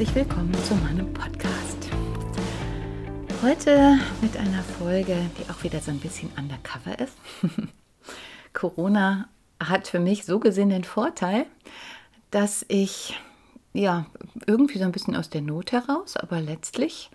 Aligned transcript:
Herzlich 0.00 0.26
willkommen 0.26 0.54
zu 0.64 0.74
meinem 0.76 1.12
Podcast. 1.12 1.90
Heute 3.42 3.98
mit 4.22 4.34
einer 4.34 4.62
Folge, 4.62 5.14
die 5.36 5.50
auch 5.50 5.62
wieder 5.62 5.78
so 5.80 5.90
ein 5.90 5.98
bisschen 5.98 6.30
undercover 6.38 6.98
ist. 6.98 7.18
Corona 8.54 9.28
hat 9.62 9.88
für 9.88 10.00
mich 10.00 10.24
so 10.24 10.40
gesehen 10.40 10.70
den 10.70 10.84
Vorteil, 10.84 11.44
dass 12.30 12.64
ich 12.68 13.20
ja, 13.74 14.06
irgendwie 14.46 14.78
so 14.78 14.84
ein 14.84 14.92
bisschen 14.92 15.14
aus 15.14 15.28
der 15.28 15.42
Not 15.42 15.72
heraus, 15.72 16.16
aber 16.16 16.40
letztlich 16.40 17.10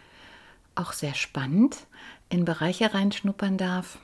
auch 0.75 0.93
sehr 0.93 1.15
spannend 1.15 1.87
in 2.29 2.45
Bereiche 2.45 2.93
reinschnuppern 2.93 3.57
darf, 3.57 3.97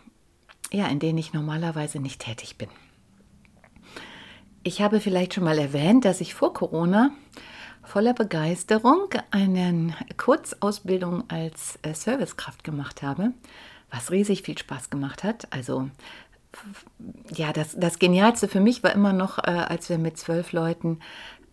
ja, 0.72 0.88
in 0.88 0.98
denen 0.98 1.20
ich 1.20 1.34
normalerweise 1.34 2.00
nicht 2.00 2.22
tätig 2.22 2.58
bin. 2.58 2.70
Ich 4.64 4.82
habe 4.82 5.00
vielleicht 5.00 5.36
schon 5.36 5.44
mal 5.44 5.60
erwähnt, 5.60 6.04
dass 6.04 6.20
ich 6.20 6.34
vor 6.34 6.56
Corona 6.56 7.12
voller 7.84 8.14
Begeisterung 8.14 9.10
eine 9.32 9.96
Kurzausbildung 10.18 11.24
als 11.30 11.80
äh, 11.82 11.94
Servicekraft 11.94 12.64
gemacht 12.64 13.02
habe, 13.02 13.32
was 13.90 14.12
riesig 14.12 14.44
viel 14.44 14.58
Spaß 14.58 14.90
gemacht 14.90 15.24
hat. 15.24 15.48
Also 15.52 15.90
ja, 17.34 17.54
das, 17.54 17.76
das 17.78 18.00
Genialste 18.00 18.48
für 18.48 18.60
mich 18.60 18.84
war 18.84 18.94
immer 18.94 19.14
noch, 19.14 19.40
äh, 19.40 19.52
als 19.52 19.90
wir 19.90 19.98
mit 19.98 20.18
zwölf 20.18 20.52
Leuten 20.52 21.00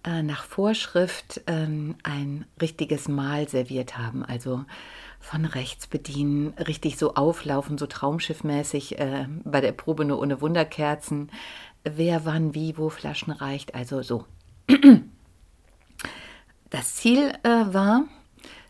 äh, 0.05 0.23
nach 0.23 0.45
Vorschrift 0.45 1.41
ähm, 1.47 1.97
ein 2.03 2.45
richtiges 2.61 3.09
Mahl 3.09 3.49
serviert 3.49 3.97
haben. 3.97 4.25
Also 4.25 4.65
von 5.21 5.45
rechts 5.45 5.87
bedienen, 5.87 6.55
richtig 6.55 6.97
so 6.97 7.15
auflaufen, 7.15 7.79
so 7.79 7.87
traumschiffmäßig 7.87 8.99
äh, 8.99 9.27
bei 9.45 9.61
der 9.61 9.73
Probe 9.73 10.05
nur 10.05 10.21
ohne 10.21 10.41
Wunderkerzen. 10.41 11.31
Wer 11.85 12.25
wann 12.25 12.55
wie 12.55 12.77
wo 12.77 12.89
Flaschen 12.91 13.33
reicht, 13.33 13.75
also 13.75 14.03
so. 14.03 14.25
Das 16.71 16.95
Ziel 16.95 17.33
äh, 17.43 17.49
war, 17.49 18.05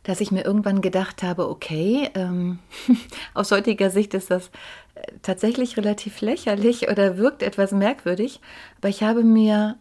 dass 0.05 0.21
ich 0.21 0.31
mir 0.31 0.45
irgendwann 0.45 0.81
gedacht 0.81 1.23
habe, 1.23 1.49
okay, 1.49 2.11
ähm, 2.15 2.59
aus 3.35 3.51
heutiger 3.51 3.91
Sicht 3.91 4.15
ist 4.15 4.31
das 4.31 4.49
äh, 4.95 5.03
tatsächlich 5.23 5.77
relativ 5.77 6.21
lächerlich 6.21 6.89
oder 6.89 7.17
wirkt 7.17 7.43
etwas 7.43 7.73
merkwürdig, 7.73 8.41
aber 8.79 8.89
ich 8.89 9.03
habe 9.03 9.25
mir 9.25 9.77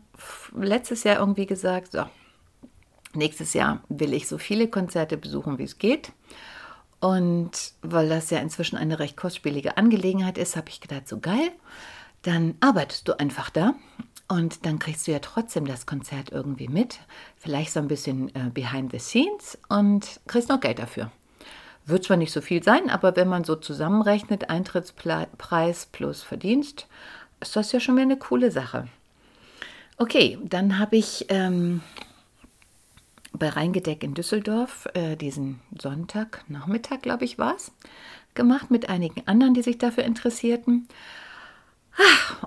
letztes 0.55 1.03
Jahr 1.03 1.19
irgendwie 1.19 1.45
gesagt, 1.45 1.91
so, 1.91 2.05
nächstes 3.13 3.53
Jahr 3.53 3.81
will 3.89 4.13
ich 4.13 4.27
so 4.27 4.37
viele 4.37 4.67
Konzerte 4.67 5.17
besuchen, 5.17 5.57
wie 5.59 5.63
es 5.63 5.77
geht. 5.77 6.11
Und 6.99 7.51
weil 7.83 8.09
das 8.09 8.31
ja 8.31 8.39
inzwischen 8.39 8.75
eine 8.75 8.97
recht 8.97 9.17
kostspielige 9.17 9.77
Angelegenheit 9.77 10.39
ist, 10.39 10.55
habe 10.55 10.69
ich 10.69 10.81
gedacht, 10.81 11.07
so 11.07 11.19
geil, 11.19 11.51
dann 12.23 12.55
arbeitest 12.59 13.07
du 13.07 13.19
einfach 13.19 13.51
da 13.51 13.75
und 14.27 14.65
dann 14.65 14.79
kriegst 14.79 15.07
du 15.07 15.11
ja 15.11 15.19
trotzdem 15.19 15.65
das 15.65 15.85
Konzert 15.85 16.31
irgendwie 16.31 16.67
mit, 16.67 16.99
vielleicht 17.37 17.71
so 17.71 17.79
ein 17.79 17.87
bisschen 17.87 18.33
äh, 18.35 18.49
behind 18.53 18.91
the 18.91 18.99
scenes 18.99 19.57
und 19.69 20.19
kriegst 20.27 20.49
noch 20.49 20.59
Geld 20.59 20.79
dafür. 20.79 21.11
Wird 21.85 22.03
zwar 22.03 22.17
nicht 22.17 22.33
so 22.33 22.41
viel 22.41 22.61
sein, 22.61 22.89
aber 22.89 23.15
wenn 23.15 23.29
man 23.29 23.45
so 23.45 23.55
zusammenrechnet, 23.55 24.49
Eintrittspreis 24.49 25.85
plus 25.85 26.21
Verdienst, 26.21 26.87
ist 27.39 27.55
das 27.55 27.71
ja 27.71 27.79
schon 27.79 27.95
mal 27.95 28.01
eine 28.01 28.17
coole 28.17 28.51
Sache. 28.51 28.89
Okay, 29.97 30.37
dann 30.43 30.77
habe 30.77 30.97
ich 30.97 31.25
ähm, 31.29 31.81
bei 33.31 33.49
Rheingedeck 33.49 34.03
in 34.03 34.13
Düsseldorf 34.13 34.87
äh, 34.93 35.15
diesen 35.15 35.61
Sonntag, 35.79 36.43
Nachmittag, 36.49 37.01
glaube 37.01 37.25
ich, 37.25 37.39
war 37.39 37.55
es, 37.55 37.71
gemacht 38.33 38.69
mit 38.69 38.89
einigen 38.89 39.25
anderen, 39.25 39.53
die 39.53 39.61
sich 39.61 39.77
dafür 39.77 40.03
interessierten. 40.03 40.87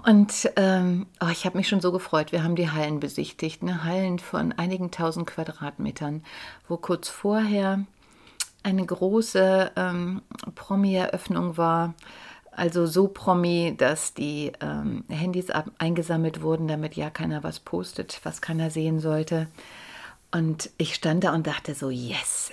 Und 0.05 0.51
ähm, 0.57 1.07
oh, 1.21 1.29
ich 1.31 1.45
habe 1.45 1.59
mich 1.59 1.69
schon 1.69 1.81
so 1.81 1.93
gefreut. 1.93 2.33
Wir 2.33 2.45
haben 2.45 2.57
die 2.57 2.71
Hallen 2.71 3.01
besichtigt, 3.01 3.63
ne? 3.63 3.85
Hallen 3.85 4.19
von 4.19 4.53
einigen 4.53 4.91
tausend 4.91 5.27
Quadratmetern, 5.27 6.23
wo 6.69 6.77
kurz 6.77 7.09
vorher 7.09 7.85
eine 8.63 8.85
große 8.85 9.73
ähm, 9.77 10.23
Promi-Eröffnung 10.55 11.57
war 11.57 11.95
also 12.53 12.87
so 12.87 13.09
Promi, 13.09 13.75
dass 13.77 14.13
die 14.13 14.53
ähm, 14.61 15.05
Handys 15.09 15.47
eingesammelt 15.79 16.43
wurden, 16.43 16.69
damit 16.69 16.95
ja 16.95 17.09
keiner 17.09 17.43
was 17.43 17.61
postet, 17.61 18.21
was 18.25 18.43
keiner 18.43 18.71
sehen 18.71 19.01
sollte. 19.01 19.47
Und 20.33 20.71
ich 20.77 20.95
stand 20.95 21.25
da 21.25 21.33
und 21.33 21.47
dachte 21.47 21.75
so, 21.75 21.91
yes, 21.91 22.51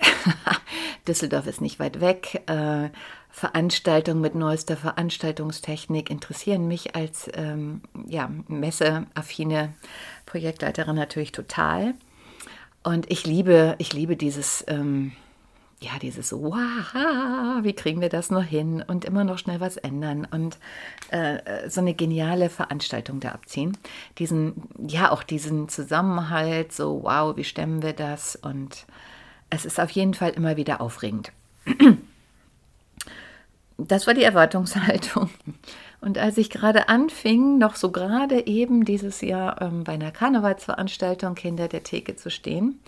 Düsseldorf 1.07 1.45
ist 1.47 1.61
nicht 1.61 1.79
weit 1.79 1.99
weg. 1.99 2.43
Äh, 2.47 2.89
Veranstaltungen 3.37 4.19
mit 4.19 4.33
neuester 4.33 4.75
Veranstaltungstechnik 4.75 6.09
interessieren 6.09 6.67
mich 6.67 6.95
als 6.95 7.29
ähm, 7.35 7.81
ja, 8.07 8.31
messeaffine 8.47 9.75
Projektleiterin 10.25 10.95
natürlich 10.95 11.33
total. 11.33 11.93
Und 12.81 13.11
ich 13.11 13.27
liebe, 13.27 13.75
ich 13.77 13.93
liebe 13.93 14.15
dieses 14.15 14.65
ähm, 14.67 15.11
ja, 15.79 15.91
dieses 16.01 16.31
wow, 16.31 17.61
wie 17.61 17.73
kriegen 17.73 18.01
wir 18.01 18.09
das 18.09 18.31
noch 18.31 18.43
hin 18.43 18.83
und 18.87 19.05
immer 19.05 19.23
noch 19.23 19.37
schnell 19.37 19.59
was 19.59 19.77
ändern 19.77 20.27
und 20.31 20.57
äh, 21.11 21.69
so 21.69 21.81
eine 21.81 21.93
geniale 21.93 22.49
Veranstaltung 22.49 23.19
da 23.19 23.33
abziehen. 23.33 23.77
Diesen, 24.17 24.63
ja, 24.79 25.11
auch 25.11 25.21
diesen 25.21 25.69
Zusammenhalt, 25.69 26.73
so, 26.73 27.03
wow, 27.03 27.37
wie 27.37 27.43
stemmen 27.43 27.83
wir 27.83 27.93
das? 27.93 28.35
Und 28.35 28.87
es 29.51 29.63
ist 29.63 29.79
auf 29.79 29.91
jeden 29.91 30.15
Fall 30.15 30.31
immer 30.31 30.57
wieder 30.57 30.81
aufregend. 30.81 31.31
Das 33.77 34.07
war 34.07 34.13
die 34.13 34.23
Erwartungshaltung. 34.23 35.29
Und 36.01 36.17
als 36.17 36.37
ich 36.37 36.49
gerade 36.49 36.89
anfing, 36.89 37.57
noch 37.57 37.75
so 37.75 37.91
gerade 37.91 38.45
eben 38.47 38.85
dieses 38.85 39.21
Jahr 39.21 39.61
ähm, 39.61 39.83
bei 39.83 39.93
einer 39.93 40.11
Karnevalsveranstaltung 40.11 41.35
hinter 41.37 41.67
der 41.67 41.83
Theke 41.83 42.15
zu 42.15 42.29
stehen, 42.29 42.79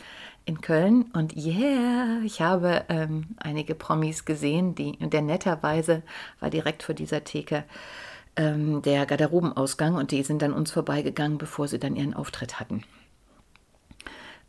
in 0.45 0.61
Köln 0.61 1.05
und 1.13 1.35
yeah, 1.35 2.19
ich 2.23 2.41
habe 2.41 2.83
ähm, 2.89 3.27
einige 3.38 3.75
Promis 3.75 4.25
gesehen, 4.25 4.73
die, 4.73 4.97
der 4.97 5.22
netterweise 5.22 6.01
war 6.39 6.50
direkt 6.50 6.81
vor 6.81 6.95
dieser 6.95 7.23
Theke 7.23 7.66
ähm, 8.35 8.81
der 8.81 9.06
Garderobenausgang 9.06 9.95
und 9.95 10.11
die 10.11 10.23
sind 10.23 10.41
dann 10.41 10.53
uns 10.53 10.71
vorbeigegangen, 10.71 11.38
bevor 11.38 11.67
sie 11.67 11.77
dann 11.77 11.95
ihren 11.95 12.16
Auftritt 12.16 12.59
hatten. 12.59 12.83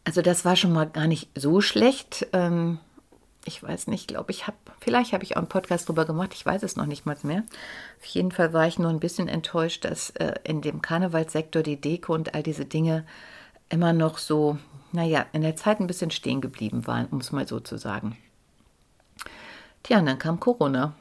Also 0.05 0.23
das 0.23 0.45
war 0.45 0.57
schon 0.57 0.73
mal 0.73 0.87
gar 0.87 1.07
nicht 1.07 1.29
so 1.35 1.61
schlecht. 1.61 2.27
Ähm, 2.33 2.79
ich 3.45 3.63
weiß 3.63 3.87
nicht, 3.87 4.09
glaube 4.09 4.31
ich 4.33 4.47
habe, 4.47 4.57
vielleicht 4.81 5.13
habe 5.13 5.25
ich 5.25 5.37
auch 5.37 5.41
einen 5.41 5.49
Podcast 5.49 5.89
drüber 5.89 6.05
gemacht, 6.05 6.35
ich 6.35 6.45
weiß 6.45 6.63
es 6.63 6.77
noch 6.77 6.87
nicht 6.87 7.07
mal 7.07 7.17
mehr. 7.23 7.45
Auf 7.99 8.07
jeden 8.07 8.33
Fall 8.33 8.53
war 8.53 8.67
ich 8.67 8.79
nur 8.79 8.91
ein 8.91 9.01
bisschen 9.01 9.29
enttäuscht, 9.29 9.85
dass 9.85 10.11
äh, 10.11 10.35
in 10.45 10.61
dem 10.61 10.83
Karnevalssektor 10.83 11.63
die 11.63 11.81
Deko 11.81 12.15
und 12.15 12.35
all 12.35 12.43
diese 12.43 12.67
Dinge 12.67 13.07
immer 13.71 13.93
noch 13.93 14.19
so, 14.19 14.59
naja, 14.93 15.27
in 15.33 15.43
der 15.43 15.57
Zeit 15.57 15.81
ein 15.81 15.87
bisschen 15.87 16.11
stehen 16.11 16.41
geblieben 16.41 16.87
waren, 16.87 17.07
um 17.07 17.19
es 17.19 17.33
mal 17.33 17.49
so 17.49 17.61
zu 17.61 17.79
sagen. 17.79 18.17
Tja, 19.83 19.99
und 19.99 20.07
dann 20.07 20.19
kam 20.19 20.41
Corona. 20.41 20.95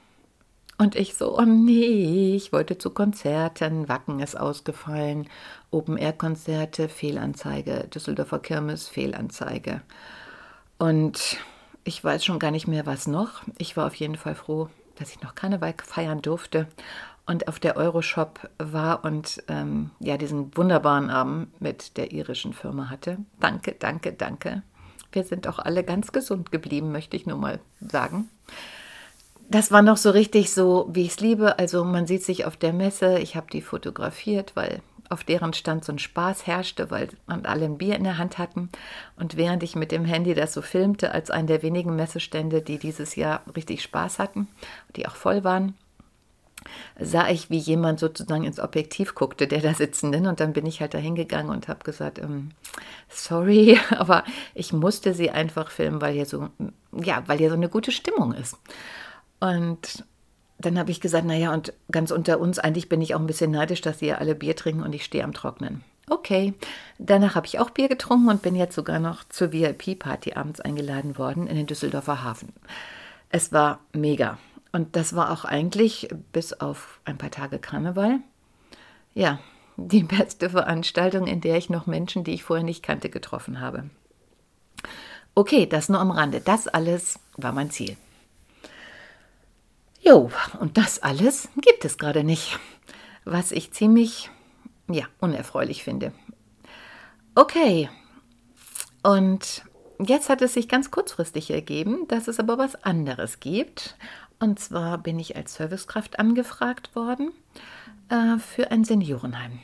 Und 0.77 0.95
ich 0.95 1.15
so, 1.15 1.37
oh 1.37 1.43
nee, 1.43 2.37
ich 2.37 2.53
wollte 2.53 2.77
zu 2.77 2.91
Konzerten, 2.91 3.89
Wacken 3.89 4.21
ist 4.21 4.39
ausgefallen, 4.39 5.27
Open-Air-Konzerte, 5.71 6.87
Fehlanzeige, 6.87 7.89
Düsseldorfer 7.93 8.39
Kirmes, 8.39 8.87
Fehlanzeige. 8.87 9.81
Und 10.77 11.37
ich 11.89 12.03
weiß 12.03 12.23
schon 12.23 12.37
gar 12.37 12.51
nicht 12.51 12.67
mehr, 12.67 12.85
was 12.85 13.07
noch. 13.07 13.41
Ich 13.57 13.75
war 13.75 13.87
auf 13.87 13.95
jeden 13.95 14.15
Fall 14.15 14.35
froh, 14.35 14.69
dass 14.97 15.09
ich 15.09 15.21
noch 15.23 15.33
Karneval 15.33 15.73
feiern 15.83 16.21
durfte 16.21 16.67
und 17.25 17.47
auf 17.47 17.59
der 17.59 17.77
Euroshop 17.77 18.47
war 18.59 19.03
und 19.03 19.43
ähm, 19.47 19.89
ja 19.99 20.17
diesen 20.17 20.55
wunderbaren 20.55 21.09
Abend 21.09 21.59
mit 21.59 21.97
der 21.97 22.11
irischen 22.11 22.53
Firma 22.53 22.91
hatte. 22.91 23.17
Danke, 23.39 23.75
danke, 23.77 24.13
danke. 24.13 24.61
Wir 25.11 25.23
sind 25.23 25.47
auch 25.47 25.57
alle 25.57 25.83
ganz 25.83 26.11
gesund 26.11 26.51
geblieben, 26.51 26.91
möchte 26.91 27.17
ich 27.17 27.25
nur 27.25 27.37
mal 27.39 27.59
sagen. 27.81 28.29
Das 29.49 29.71
war 29.71 29.81
noch 29.81 29.97
so 29.97 30.11
richtig 30.11 30.53
so, 30.53 30.87
wie 30.91 31.05
ich 31.05 31.13
es 31.13 31.19
liebe. 31.21 31.57
Also 31.57 31.83
man 31.83 32.05
sieht 32.05 32.23
sich 32.23 32.45
auf 32.45 32.55
der 32.55 32.71
Messe. 32.71 33.17
Ich 33.17 33.35
habe 33.35 33.47
die 33.51 33.63
fotografiert, 33.63 34.51
weil 34.55 34.83
auf 35.09 35.23
deren 35.23 35.53
Stand 35.53 35.83
so 35.83 35.91
ein 35.91 35.99
Spaß 35.99 36.47
herrschte, 36.47 36.91
weil 36.91 37.09
man 37.25 37.45
alle 37.45 37.65
ein 37.65 37.77
Bier 37.77 37.95
in 37.95 38.03
der 38.03 38.17
Hand 38.17 38.37
hatten. 38.37 38.69
Und 39.17 39.37
während 39.37 39.63
ich 39.63 39.75
mit 39.75 39.91
dem 39.91 40.05
Handy 40.05 40.35
das 40.35 40.53
so 40.53 40.61
filmte, 40.61 41.11
als 41.11 41.31
einen 41.31 41.47
der 41.47 41.63
wenigen 41.63 41.95
Messestände, 41.95 42.61
die 42.61 42.77
dieses 42.77 43.15
Jahr 43.15 43.41
richtig 43.55 43.81
Spaß 43.81 44.19
hatten, 44.19 44.47
die 44.95 45.07
auch 45.07 45.15
voll 45.15 45.43
waren, 45.43 45.75
sah 46.99 47.29
ich, 47.29 47.49
wie 47.49 47.57
jemand 47.57 47.99
sozusagen 47.99 48.43
ins 48.43 48.59
Objektiv 48.59 49.15
guckte, 49.15 49.47
der 49.47 49.61
da 49.61 49.73
Sitzenden. 49.73 50.27
Und 50.27 50.39
dann 50.39 50.53
bin 50.53 50.65
ich 50.65 50.81
halt 50.81 50.93
da 50.93 50.97
hingegangen 50.97 51.51
und 51.51 51.67
habe 51.67 51.83
gesagt, 51.83 52.19
ähm, 52.19 52.51
sorry, 53.07 53.79
aber 53.97 54.23
ich 54.53 54.73
musste 54.73 55.13
sie 55.13 55.31
einfach 55.31 55.71
filmen, 55.71 56.01
weil 56.01 56.13
hier 56.13 56.25
so, 56.25 56.49
ja, 56.91 57.23
weil 57.27 57.37
hier 57.37 57.49
so 57.49 57.55
eine 57.55 57.69
gute 57.69 57.91
Stimmung 57.91 58.33
ist. 58.33 58.57
Und 59.39 60.05
dann 60.59 60.77
habe 60.77 60.91
ich 60.91 61.01
gesagt, 61.01 61.25
naja, 61.25 61.53
und 61.53 61.73
ganz 61.91 62.11
unter 62.11 62.39
uns, 62.39 62.59
eigentlich 62.59 62.89
bin 62.89 63.01
ich 63.01 63.15
auch 63.15 63.19
ein 63.19 63.27
bisschen 63.27 63.51
neidisch, 63.51 63.81
dass 63.81 64.01
ja 64.01 64.17
alle 64.17 64.35
Bier 64.35 64.55
trinken 64.55 64.83
und 64.83 64.93
ich 64.93 65.05
stehe 65.05 65.23
am 65.23 65.33
Trocknen. 65.33 65.83
Okay, 66.09 66.53
danach 66.97 67.35
habe 67.35 67.47
ich 67.47 67.59
auch 67.59 67.69
Bier 67.69 67.87
getrunken 67.87 68.29
und 68.29 68.41
bin 68.41 68.55
jetzt 68.55 68.75
sogar 68.75 68.99
noch 68.99 69.23
zur 69.29 69.53
VIP-Party 69.53 70.33
abends 70.33 70.59
eingeladen 70.59 71.17
worden 71.17 71.47
in 71.47 71.55
den 71.55 71.67
Düsseldorfer 71.67 72.23
Hafen. 72.23 72.51
Es 73.29 73.53
war 73.53 73.79
mega. 73.93 74.37
Und 74.71 74.95
das 74.95 75.15
war 75.15 75.31
auch 75.31 75.45
eigentlich, 75.45 76.09
bis 76.31 76.53
auf 76.53 76.99
ein 77.05 77.17
paar 77.17 77.31
Tage 77.31 77.57
Karneval, 77.59 78.19
ja, 79.13 79.39
die 79.77 80.03
beste 80.03 80.49
Veranstaltung, 80.49 81.25
in 81.25 81.41
der 81.41 81.57
ich 81.57 81.69
noch 81.69 81.87
Menschen, 81.87 82.23
die 82.23 82.33
ich 82.33 82.43
vorher 82.43 82.65
nicht 82.65 82.83
kannte, 82.83 83.09
getroffen 83.09 83.61
habe. 83.61 83.89
Okay, 85.35 85.65
das 85.67 85.89
nur 85.89 85.99
am 85.99 86.11
Rande. 86.11 86.41
Das 86.41 86.67
alles 86.67 87.19
war 87.37 87.53
mein 87.53 87.71
Ziel. 87.71 87.95
Jo, 89.99 90.31
und 90.59 90.77
das 90.77 90.99
alles 90.99 91.49
gibt 91.57 91.85
es 91.85 91.97
gerade 91.97 92.23
nicht, 92.23 92.57
was 93.25 93.51
ich 93.51 93.71
ziemlich, 93.71 94.29
ja, 94.89 95.05
unerfreulich 95.19 95.83
finde. 95.83 96.13
Okay, 97.35 97.89
und 99.03 99.63
jetzt 99.99 100.29
hat 100.29 100.41
es 100.41 100.53
sich 100.53 100.67
ganz 100.67 100.91
kurzfristig 100.91 101.51
ergeben, 101.51 102.07
dass 102.07 102.27
es 102.27 102.39
aber 102.39 102.57
was 102.57 102.75
anderes 102.83 103.39
gibt. 103.39 103.95
Und 104.39 104.59
zwar 104.59 104.97
bin 104.97 105.19
ich 105.19 105.35
als 105.35 105.55
Servicekraft 105.55 106.19
angefragt 106.19 106.95
worden 106.95 107.31
äh, 108.09 108.37
für 108.39 108.71
ein 108.71 108.83
Seniorenheim. 108.83 109.59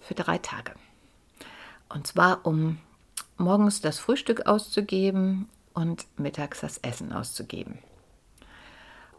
Für 0.00 0.14
drei 0.14 0.38
Tage. 0.38 0.72
Und 1.88 2.06
zwar, 2.06 2.44
um 2.46 2.78
morgens 3.38 3.80
das 3.80 3.98
Frühstück 3.98 4.46
auszugeben 4.46 5.48
und 5.72 6.06
mittags 6.18 6.60
das 6.60 6.78
Essen 6.78 7.12
auszugeben. 7.12 7.78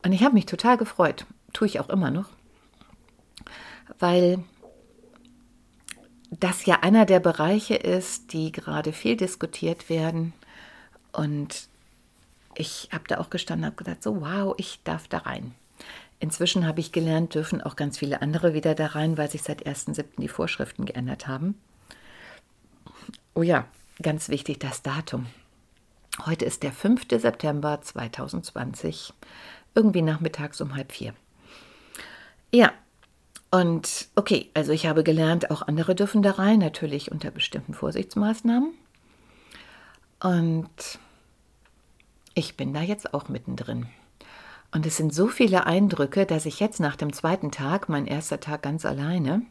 Und 0.04 0.14
ich 0.14 0.24
habe 0.24 0.34
mich 0.34 0.46
total 0.46 0.78
gefreut. 0.78 1.26
Tue 1.54 1.68
ich 1.68 1.80
auch 1.80 1.90
immer 1.90 2.12
noch. 2.12 2.30
Weil 3.98 4.44
das 6.32 6.66
ja 6.66 6.80
einer 6.82 7.06
der 7.06 7.20
Bereiche 7.20 7.76
ist, 7.76 8.34
die 8.34 8.52
gerade 8.52 8.94
viel 8.94 9.18
diskutiert 9.18 9.90
werden. 9.90 10.34
Und 11.12 11.68
ich 12.56 12.90
habe 12.92 13.06
da 13.08 13.18
auch 13.18 13.30
gestanden 13.30 13.64
und 13.64 13.72
habe 13.72 13.84
gedacht, 13.84 14.04
so 14.04 14.22
wow, 14.22 14.54
ich 14.58 14.82
darf 14.84 15.08
da 15.08 15.20
rein. 15.20 15.56
Inzwischen 16.20 16.68
habe 16.68 16.82
ich 16.82 16.92
gelernt, 16.92 17.34
dürfen 17.34 17.62
auch 17.62 17.76
ganz 17.76 17.98
viele 17.98 18.22
andere 18.22 18.54
wieder 18.54 18.76
da 18.76 18.88
rein, 18.88 19.18
weil 19.18 19.32
sich 19.32 19.42
seit 19.42 19.66
1.7. 19.66 20.04
die 20.18 20.28
Vorschriften 20.28 20.86
geändert 20.86 21.28
haben. 21.28 21.58
Oh 23.34 23.42
ja, 23.42 23.66
ganz 24.02 24.28
wichtig 24.28 24.60
das 24.60 24.82
Datum. 24.82 25.28
Heute 26.26 26.44
ist 26.44 26.64
der 26.64 26.74
5. 26.74 27.06
September 27.10 27.80
2020, 27.82 29.14
irgendwie 29.76 30.02
nachmittags 30.02 30.62
um 30.62 30.76
halb 30.76 30.92
vier. 30.92 31.14
Ja, 32.52 32.72
und 33.52 34.08
okay, 34.16 34.50
also 34.54 34.72
ich 34.72 34.86
habe 34.86 35.04
gelernt, 35.04 35.50
auch 35.50 35.64
andere 35.64 35.96
dürfen 35.96 36.22
da 36.22 36.32
rein, 36.32 36.60
natürlich 36.60 37.12
unter 37.12 37.32
bestimmten 37.32 37.74
Vorsichtsmaßnahmen. 37.74 38.74
Und 40.20 41.00
ich 42.34 42.58
bin 42.58 42.74
da 42.74 42.82
jetzt 42.82 43.14
auch 43.14 43.30
mittendrin. 43.30 43.88
Und 44.72 44.86
es 44.86 44.98
sind 44.98 45.14
so 45.14 45.28
viele 45.28 45.66
Eindrücke, 45.66 46.28
dass 46.28 46.46
ich 46.46 46.60
jetzt 46.60 46.80
nach 46.80 46.96
dem 46.96 47.12
zweiten 47.12 47.52
Tag, 47.52 47.90
mein 47.90 48.06
erster 48.06 48.40
Tag 48.40 48.62
ganz 48.62 48.86
alleine, 48.86 49.42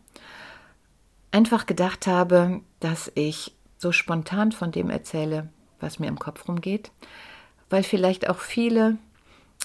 einfach 1.32 1.67
gedacht 1.67 2.06
habe, 2.06 2.61
dass 2.79 3.11
ich 3.14 3.53
so 3.79 3.91
spontan 3.91 4.53
von 4.53 4.71
dem 4.71 4.91
erzähle, 4.91 5.49
was 5.81 5.99
mir 5.99 6.06
im 6.06 6.19
Kopf 6.21 6.49
rumgeht, 6.49 6.93
weil 7.69 7.82
vielleicht 7.82 8.29
auch 8.29 8.38
viele 8.38 8.97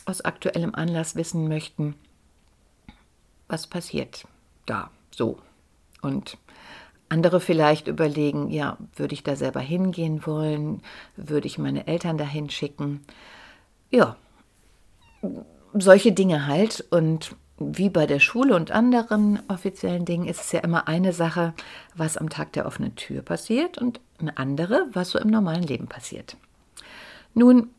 aus 0.05 0.21
aktuellem 0.21 0.75
Anlass 0.75 1.15
wissen 1.15 1.47
möchten, 1.47 1.95
was 3.47 3.67
passiert 3.67 4.25
da 4.65 4.89
so. 5.11 5.38
Und 6.01 6.38
andere 7.09 7.39
vielleicht 7.39 7.88
überlegen, 7.88 8.50
ja, 8.50 8.77
würde 8.95 9.13
ich 9.13 9.23
da 9.23 9.35
selber 9.35 9.59
hingehen 9.59 10.25
wollen? 10.25 10.81
Würde 11.15 11.47
ich 11.47 11.57
meine 11.57 11.88
Eltern 11.88 12.17
dahin 12.17 12.50
schicken? 12.50 13.01
Ja, 13.91 14.15
solche 15.73 16.11
Dinge 16.11 16.47
halt. 16.47 16.83
Und 16.89 17.35
wie 17.57 17.89
bei 17.89 18.07
der 18.07 18.19
Schule 18.19 18.56
und 18.56 18.71
anderen 18.71 19.39
offiziellen 19.47 20.06
Dingen 20.06 20.27
ist 20.27 20.41
es 20.41 20.51
ja 20.51 20.61
immer 20.61 20.88
eine 20.88 21.13
Sache, 21.13 21.53
was 21.95 22.17
am 22.17 22.29
Tag 22.29 22.53
der 22.53 22.65
offenen 22.65 22.95
Tür 22.95 23.21
passiert 23.21 23.77
und 23.77 23.99
eine 24.19 24.38
andere, 24.38 24.88
was 24.91 25.11
so 25.11 25.19
im 25.19 25.29
normalen 25.29 25.63
Leben 25.63 25.88
passiert. 25.88 26.35
Nun, 27.33 27.69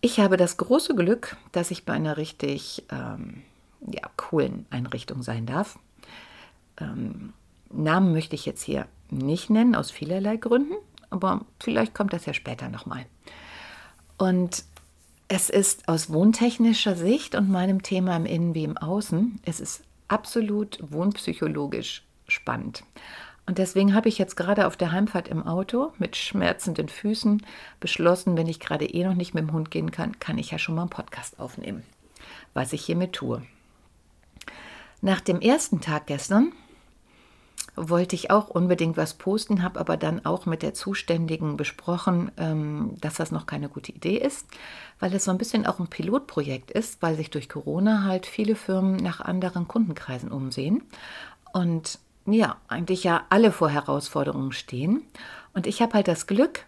ich 0.00 0.20
habe 0.20 0.36
das 0.36 0.56
große 0.56 0.94
Glück, 0.94 1.36
dass 1.52 1.70
ich 1.70 1.84
bei 1.84 1.94
einer 1.94 2.16
richtig 2.16 2.84
ähm, 2.90 3.42
ja, 3.86 4.08
coolen 4.16 4.66
Einrichtung 4.70 5.22
sein 5.22 5.46
darf. 5.46 5.78
Ähm, 6.80 7.32
Namen 7.70 8.12
möchte 8.12 8.34
ich 8.34 8.46
jetzt 8.46 8.62
hier 8.62 8.86
nicht 9.10 9.50
nennen, 9.50 9.74
aus 9.74 9.90
vielerlei 9.90 10.36
Gründen, 10.36 10.74
aber 11.10 11.44
vielleicht 11.60 11.94
kommt 11.94 12.12
das 12.12 12.26
ja 12.26 12.34
später 12.34 12.68
nochmal. 12.68 13.06
Und 14.16 14.64
es 15.28 15.50
ist 15.50 15.88
aus 15.88 16.10
wohntechnischer 16.10 16.96
Sicht 16.96 17.34
und 17.34 17.50
meinem 17.50 17.82
Thema 17.82 18.16
im 18.16 18.26
Innen 18.26 18.54
wie 18.54 18.64
im 18.64 18.78
Außen, 18.78 19.40
es 19.44 19.60
ist 19.60 19.82
absolut 20.08 20.78
wohnpsychologisch 20.80 22.02
spannend. 22.26 22.82
Und 23.48 23.56
deswegen 23.56 23.94
habe 23.94 24.10
ich 24.10 24.18
jetzt 24.18 24.36
gerade 24.36 24.66
auf 24.66 24.76
der 24.76 24.92
Heimfahrt 24.92 25.26
im 25.26 25.46
Auto 25.46 25.94
mit 25.96 26.16
schmerzenden 26.16 26.90
Füßen 26.90 27.42
beschlossen, 27.80 28.36
wenn 28.36 28.46
ich 28.46 28.60
gerade 28.60 28.84
eh 28.84 29.04
noch 29.04 29.14
nicht 29.14 29.32
mit 29.32 29.42
dem 29.42 29.54
Hund 29.54 29.70
gehen 29.70 29.90
kann, 29.90 30.20
kann 30.20 30.36
ich 30.36 30.50
ja 30.50 30.58
schon 30.58 30.74
mal 30.74 30.82
einen 30.82 30.90
Podcast 30.90 31.40
aufnehmen, 31.40 31.82
was 32.52 32.74
ich 32.74 32.84
hiermit 32.84 33.14
tue. 33.14 33.40
Nach 35.00 35.22
dem 35.22 35.40
ersten 35.40 35.80
Tag 35.80 36.08
gestern 36.08 36.52
wollte 37.74 38.16
ich 38.16 38.30
auch 38.30 38.48
unbedingt 38.48 38.98
was 38.98 39.14
posten, 39.14 39.62
habe 39.62 39.80
aber 39.80 39.96
dann 39.96 40.26
auch 40.26 40.44
mit 40.44 40.60
der 40.60 40.74
Zuständigen 40.74 41.56
besprochen, 41.56 42.30
ähm, 42.36 42.96
dass 43.00 43.14
das 43.14 43.32
noch 43.32 43.46
keine 43.46 43.70
gute 43.70 43.92
Idee 43.92 44.18
ist, 44.18 44.46
weil 45.00 45.14
es 45.14 45.24
so 45.24 45.30
ein 45.30 45.38
bisschen 45.38 45.64
auch 45.64 45.78
ein 45.78 45.86
Pilotprojekt 45.86 46.70
ist, 46.70 47.00
weil 47.00 47.16
sich 47.16 47.30
durch 47.30 47.48
Corona 47.48 48.04
halt 48.04 48.26
viele 48.26 48.56
Firmen 48.56 48.96
nach 48.96 49.22
anderen 49.22 49.66
Kundenkreisen 49.66 50.30
umsehen 50.30 50.82
und 51.54 51.98
ja, 52.32 52.56
eigentlich 52.68 53.04
ja 53.04 53.24
alle 53.30 53.52
vor 53.52 53.70
Herausforderungen 53.70 54.52
stehen. 54.52 55.02
Und 55.54 55.66
ich 55.66 55.82
habe 55.82 55.94
halt 55.94 56.08
das 56.08 56.26
Glück, 56.26 56.64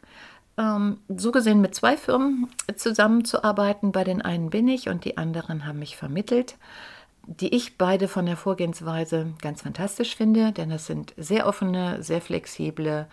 ähm, 0.58 0.98
so 1.08 1.32
gesehen 1.32 1.60
mit 1.60 1.74
zwei 1.74 1.96
Firmen 1.96 2.48
zusammenzuarbeiten. 2.76 3.92
Bei 3.92 4.04
den 4.04 4.22
einen 4.22 4.50
bin 4.50 4.68
ich 4.68 4.88
und 4.88 5.04
die 5.04 5.16
anderen 5.16 5.66
haben 5.66 5.78
mich 5.78 5.96
vermittelt 5.96 6.56
die 7.26 7.54
ich 7.54 7.78
beide 7.78 8.08
von 8.08 8.26
der 8.26 8.36
Vorgehensweise 8.36 9.34
ganz 9.40 9.62
fantastisch 9.62 10.16
finde, 10.16 10.52
denn 10.52 10.70
das 10.70 10.86
sind 10.86 11.14
sehr 11.16 11.46
offene, 11.46 12.02
sehr 12.02 12.20
flexible, 12.20 13.06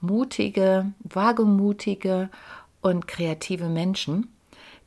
mutige, 0.00 0.92
wagemutige 1.00 2.28
und 2.82 3.08
kreative 3.08 3.68
Menschen, 3.68 4.28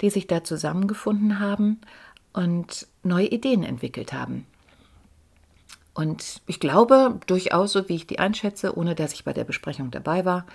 die 0.01 0.09
sich 0.09 0.27
da 0.27 0.43
zusammengefunden 0.43 1.39
haben 1.39 1.81
und 2.33 2.87
neue 3.03 3.27
Ideen 3.27 3.63
entwickelt 3.63 4.13
haben. 4.13 4.45
Und 5.97 6.41
ich 6.45 6.59
glaube 6.59 7.19
durchaus, 7.25 7.71
so 7.71 7.89
wie 7.89 7.95
ich 7.95 8.05
die 8.05 8.19
einschätze, 8.19 8.77
ohne 8.77 8.93
dass 8.93 9.13
ich 9.13 9.23
bei 9.23 9.33
der 9.33 9.45
Besprechung 9.45 9.89
dabei 9.89 10.25
war, 10.25 10.45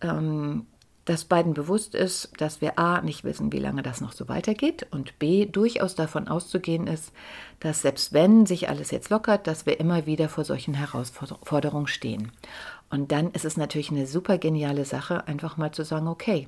ähm, 0.00 0.66
dass 1.06 1.24
beiden 1.24 1.54
bewusst 1.54 1.96
ist, 1.96 2.30
dass 2.38 2.60
wir 2.60 2.78
a. 2.78 3.00
nicht 3.00 3.24
wissen, 3.24 3.52
wie 3.52 3.58
lange 3.58 3.82
das 3.82 4.00
noch 4.00 4.12
so 4.12 4.28
weitergeht 4.28 4.86
und 4.92 5.18
b. 5.18 5.46
durchaus 5.46 5.96
davon 5.96 6.28
auszugehen 6.28 6.86
ist, 6.86 7.12
dass 7.58 7.82
selbst 7.82 8.12
wenn 8.12 8.46
sich 8.46 8.68
alles 8.68 8.92
jetzt 8.92 9.10
lockert, 9.10 9.48
dass 9.48 9.66
wir 9.66 9.80
immer 9.80 10.06
wieder 10.06 10.28
vor 10.28 10.44
solchen 10.44 10.74
Herausforderungen 10.74 11.88
stehen. 11.88 12.30
Und 12.88 13.10
dann 13.10 13.32
ist 13.32 13.44
es 13.44 13.56
natürlich 13.56 13.90
eine 13.90 14.06
super 14.06 14.38
geniale 14.38 14.84
Sache, 14.84 15.26
einfach 15.26 15.56
mal 15.56 15.72
zu 15.72 15.84
sagen, 15.84 16.06
okay, 16.06 16.46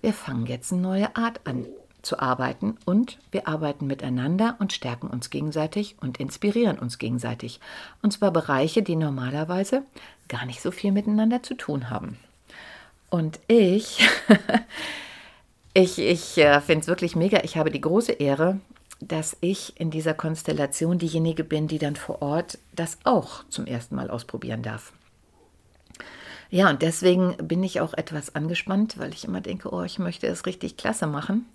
wir 0.00 0.14
fangen 0.14 0.46
jetzt 0.46 0.72
eine 0.72 0.80
neue 0.80 1.14
Art 1.14 1.42
an 1.44 1.66
zu 2.06 2.20
arbeiten 2.20 2.78
und 2.86 3.18
wir 3.30 3.48
arbeiten 3.48 3.86
miteinander 3.86 4.56
und 4.58 4.72
stärken 4.72 5.08
uns 5.08 5.28
gegenseitig 5.28 5.96
und 6.00 6.18
inspirieren 6.18 6.78
uns 6.78 6.98
gegenseitig. 6.98 7.60
Und 8.02 8.12
zwar 8.12 8.30
Bereiche, 8.30 8.82
die 8.82 8.96
normalerweise 8.96 9.82
gar 10.28 10.46
nicht 10.46 10.62
so 10.62 10.70
viel 10.70 10.92
miteinander 10.92 11.42
zu 11.42 11.54
tun 11.54 11.90
haben. 11.90 12.16
Und 13.10 13.40
ich, 13.48 14.08
ich, 15.74 15.98
ich 15.98 16.38
äh, 16.38 16.60
finde 16.60 16.82
es 16.82 16.88
wirklich 16.88 17.16
mega. 17.16 17.40
Ich 17.44 17.56
habe 17.56 17.70
die 17.70 17.80
große 17.80 18.12
Ehre, 18.12 18.60
dass 19.00 19.36
ich 19.40 19.78
in 19.78 19.90
dieser 19.90 20.14
Konstellation 20.14 20.98
diejenige 20.98 21.44
bin, 21.44 21.68
die 21.68 21.78
dann 21.78 21.96
vor 21.96 22.22
Ort 22.22 22.58
das 22.74 22.98
auch 23.04 23.44
zum 23.48 23.66
ersten 23.66 23.94
Mal 23.94 24.10
ausprobieren 24.10 24.62
darf. 24.62 24.92
Ja, 26.50 26.70
und 26.70 26.82
deswegen 26.82 27.36
bin 27.36 27.62
ich 27.64 27.80
auch 27.80 27.92
etwas 27.94 28.34
angespannt, 28.34 28.98
weil 28.98 29.12
ich 29.12 29.24
immer 29.24 29.40
denke, 29.40 29.72
oh, 29.72 29.82
ich 29.82 29.98
möchte 29.98 30.26
es 30.26 30.46
richtig 30.46 30.76
klasse 30.76 31.06
machen. 31.06 31.46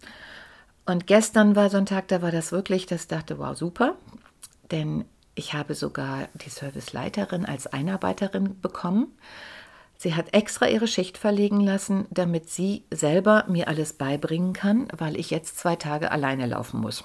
Und 0.85 1.07
gestern 1.07 1.55
war 1.55 1.69
so 1.69 1.77
ein 1.77 1.85
Tag, 1.85 2.07
da 2.07 2.21
war 2.21 2.31
das 2.31 2.51
wirklich, 2.51 2.85
das 2.85 3.07
dachte, 3.07 3.37
wow, 3.39 3.55
super. 3.55 3.95
denn 4.71 5.05
ich 5.35 5.53
habe 5.53 5.75
sogar 5.75 6.27
die 6.33 6.49
Serviceleiterin 6.49 7.45
als 7.45 7.67
Einarbeiterin 7.67 8.59
bekommen. 8.61 9.07
Sie 9.97 10.15
hat 10.15 10.33
extra 10.33 10.67
ihre 10.67 10.87
Schicht 10.87 11.17
verlegen 11.17 11.61
lassen, 11.61 12.05
damit 12.09 12.49
sie 12.49 12.83
selber 12.91 13.45
mir 13.47 13.67
alles 13.67 13.93
beibringen 13.93 14.53
kann, 14.53 14.87
weil 14.97 15.17
ich 15.17 15.29
jetzt 15.29 15.57
zwei 15.57 15.75
Tage 15.75 16.11
alleine 16.11 16.47
laufen 16.47 16.81
muss. 16.81 17.03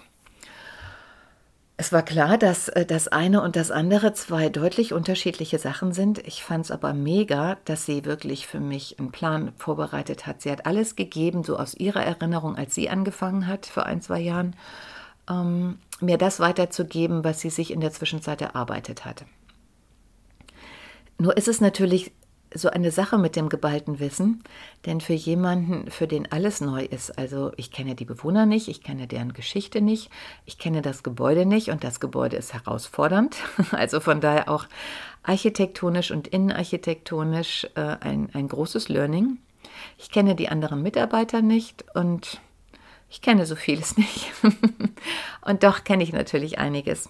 Es 1.78 1.92
war 1.92 2.02
klar, 2.02 2.38
dass 2.38 2.68
äh, 2.68 2.86
das 2.86 3.08
eine 3.08 3.42
und 3.42 3.54
das 3.54 3.70
andere 3.70 4.14
zwei 4.14 4.48
deutlich 4.48 4.94
unterschiedliche 4.94 5.58
Sachen 5.58 5.92
sind. 5.92 6.26
Ich 6.26 6.42
fand 6.42 6.64
es 6.64 6.70
aber 6.70 6.94
mega, 6.94 7.58
dass 7.66 7.84
sie 7.84 8.06
wirklich 8.06 8.46
für 8.46 8.60
mich 8.60 8.98
einen 8.98 9.12
Plan 9.12 9.52
vorbereitet 9.58 10.26
hat. 10.26 10.40
Sie 10.40 10.50
hat 10.50 10.64
alles 10.64 10.96
gegeben, 10.96 11.44
so 11.44 11.58
aus 11.58 11.74
ihrer 11.74 12.02
Erinnerung, 12.02 12.56
als 12.56 12.74
sie 12.74 12.88
angefangen 12.88 13.46
hat 13.46 13.66
vor 13.66 13.84
ein, 13.84 14.00
zwei 14.00 14.20
Jahren, 14.20 14.56
ähm, 15.28 15.78
mir 16.00 16.16
das 16.16 16.40
weiterzugeben, 16.40 17.24
was 17.24 17.40
sie 17.40 17.50
sich 17.50 17.70
in 17.70 17.80
der 17.80 17.92
Zwischenzeit 17.92 18.40
erarbeitet 18.40 19.04
hat. 19.04 19.26
Nur 21.18 21.36
ist 21.36 21.48
es 21.48 21.60
natürlich 21.60 22.12
so 22.56 22.70
eine 22.70 22.90
Sache 22.90 23.18
mit 23.18 23.36
dem 23.36 23.48
geballten 23.48 24.00
Wissen, 24.00 24.42
denn 24.84 25.00
für 25.00 25.12
jemanden, 25.12 25.90
für 25.90 26.06
den 26.06 26.30
alles 26.30 26.60
neu 26.60 26.84
ist, 26.84 27.18
also 27.18 27.52
ich 27.56 27.70
kenne 27.70 27.94
die 27.94 28.04
Bewohner 28.04 28.46
nicht, 28.46 28.68
ich 28.68 28.82
kenne 28.82 29.06
deren 29.06 29.32
Geschichte 29.32 29.80
nicht, 29.80 30.10
ich 30.44 30.58
kenne 30.58 30.82
das 30.82 31.02
Gebäude 31.02 31.46
nicht 31.46 31.70
und 31.70 31.84
das 31.84 32.00
Gebäude 32.00 32.36
ist 32.36 32.54
herausfordernd, 32.54 33.36
also 33.72 34.00
von 34.00 34.20
daher 34.20 34.48
auch 34.48 34.66
architektonisch 35.22 36.10
und 36.10 36.28
innenarchitektonisch 36.28 37.66
äh, 37.74 37.96
ein, 38.00 38.30
ein 38.32 38.48
großes 38.48 38.88
Learning. 38.88 39.38
Ich 39.98 40.10
kenne 40.10 40.34
die 40.34 40.48
anderen 40.48 40.82
Mitarbeiter 40.82 41.42
nicht 41.42 41.84
und 41.94 42.40
ich 43.08 43.22
kenne 43.22 43.46
so 43.46 43.54
vieles 43.54 43.96
nicht. 43.96 44.32
und 45.42 45.62
doch 45.62 45.84
kenne 45.84 46.02
ich 46.02 46.12
natürlich 46.12 46.58
einiges. 46.58 47.08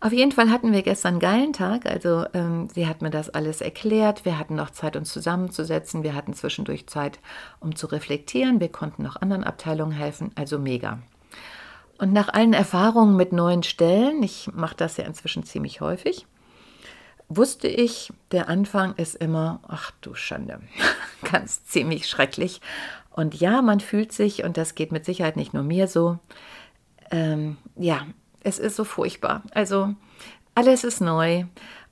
Auf 0.00 0.12
jeden 0.12 0.32
Fall 0.32 0.50
hatten 0.50 0.72
wir 0.72 0.82
gestern 0.82 1.14
einen 1.14 1.20
geilen 1.20 1.52
Tag. 1.52 1.86
Also 1.86 2.24
ähm, 2.34 2.68
sie 2.74 2.86
hat 2.86 3.00
mir 3.00 3.10
das 3.10 3.30
alles 3.30 3.60
erklärt. 3.60 4.24
Wir 4.24 4.38
hatten 4.38 4.56
noch 4.56 4.70
Zeit, 4.70 4.96
uns 4.96 5.12
zusammenzusetzen. 5.12 6.02
Wir 6.02 6.14
hatten 6.14 6.34
zwischendurch 6.34 6.88
Zeit, 6.88 7.20
um 7.60 7.76
zu 7.76 7.86
reflektieren. 7.86 8.60
Wir 8.60 8.70
konnten 8.70 9.02
noch 9.02 9.16
anderen 9.16 9.44
Abteilungen 9.44 9.92
helfen. 9.92 10.32
Also 10.34 10.58
mega. 10.58 10.98
Und 11.98 12.12
nach 12.12 12.28
allen 12.28 12.52
Erfahrungen 12.52 13.16
mit 13.16 13.32
neuen 13.32 13.62
Stellen, 13.62 14.22
ich 14.22 14.50
mache 14.52 14.76
das 14.76 14.96
ja 14.96 15.04
inzwischen 15.04 15.44
ziemlich 15.44 15.80
häufig, 15.80 16.26
wusste 17.28 17.68
ich, 17.68 18.12
der 18.30 18.48
Anfang 18.48 18.94
ist 18.96 19.14
immer, 19.14 19.60
ach 19.66 19.92
du 20.00 20.14
Schande, 20.14 20.60
ganz 21.30 21.64
ziemlich 21.64 22.08
schrecklich. 22.08 22.60
Und 23.16 23.34
ja, 23.40 23.62
man 23.62 23.80
fühlt 23.80 24.12
sich, 24.12 24.44
und 24.44 24.58
das 24.58 24.74
geht 24.74 24.92
mit 24.92 25.06
Sicherheit 25.06 25.36
nicht 25.36 25.54
nur 25.54 25.62
mir 25.62 25.88
so, 25.88 26.18
ähm, 27.10 27.56
ja, 27.74 28.06
es 28.44 28.58
ist 28.58 28.76
so 28.76 28.84
furchtbar. 28.84 29.42
Also 29.52 29.94
alles 30.54 30.84
ist 30.84 31.00
neu 31.00 31.44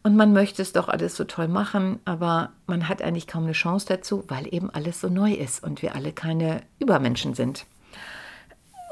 und 0.03 0.17
man 0.17 0.35
möchte 0.35 0.61
es 0.61 0.75
doch 0.75 0.89
alles 0.89 1.17
so 1.17 1.25
toll 1.25 1.49
machen, 1.49 1.99
aber 2.05 2.51
man 2.67 2.91
hat 2.91 3.01
eigentlich 3.01 3.27
kaum 3.27 3.45
eine 3.45 3.53
Chance 3.53 3.87
dazu, 3.89 4.25
weil 4.29 4.53
eben 4.53 4.69
alles 4.69 5.01
so 5.01 5.09
neu 5.09 5.33
ist 5.33 5.65
und 5.65 5.81
wir 5.81 5.95
alle 5.95 6.13
keine 6.13 6.61
Übermenschen 6.79 7.33
sind. 7.33 7.65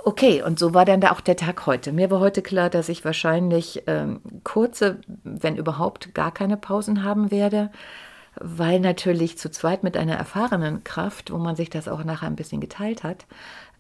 Okay, 0.05 0.43
und 0.43 0.59
so 0.59 0.73
war 0.73 0.87
dann 0.87 1.03
da 1.03 1.13
auch 1.13 1.21
der 1.21 1.37
Tag 1.37 1.67
heute. 1.67 1.93
Mir 1.93 2.11
war 2.11 2.19
heute 2.19 2.41
klar, 2.41 2.71
dass 2.71 2.89
ich 2.89 3.05
wahrscheinlich 3.05 3.83
ähm, 3.87 4.21
kurze, 4.43 5.01
wenn 5.23 5.57
überhaupt, 5.57 6.15
gar 6.15 6.33
keine 6.33 6.57
Pausen 6.57 7.05
haben 7.05 7.31
werde 7.31 7.71
weil 8.41 8.81
natürlich 8.81 9.39
zu 9.39 9.51
zweit 9.51 9.83
mit 9.83 9.97
einer 9.97 10.17
erfahrenen 10.17 10.85
Kraft, 10.85 11.31
wo 11.31 11.39
man 11.39 11.57
sich 11.57 11.71
das 11.71 11.89
auch 11.89 12.05
nachher 12.05 12.27
ein 12.27 12.37
bisschen 12.37 12.61
geteilt 12.61 13.03
hat, 13.03 13.27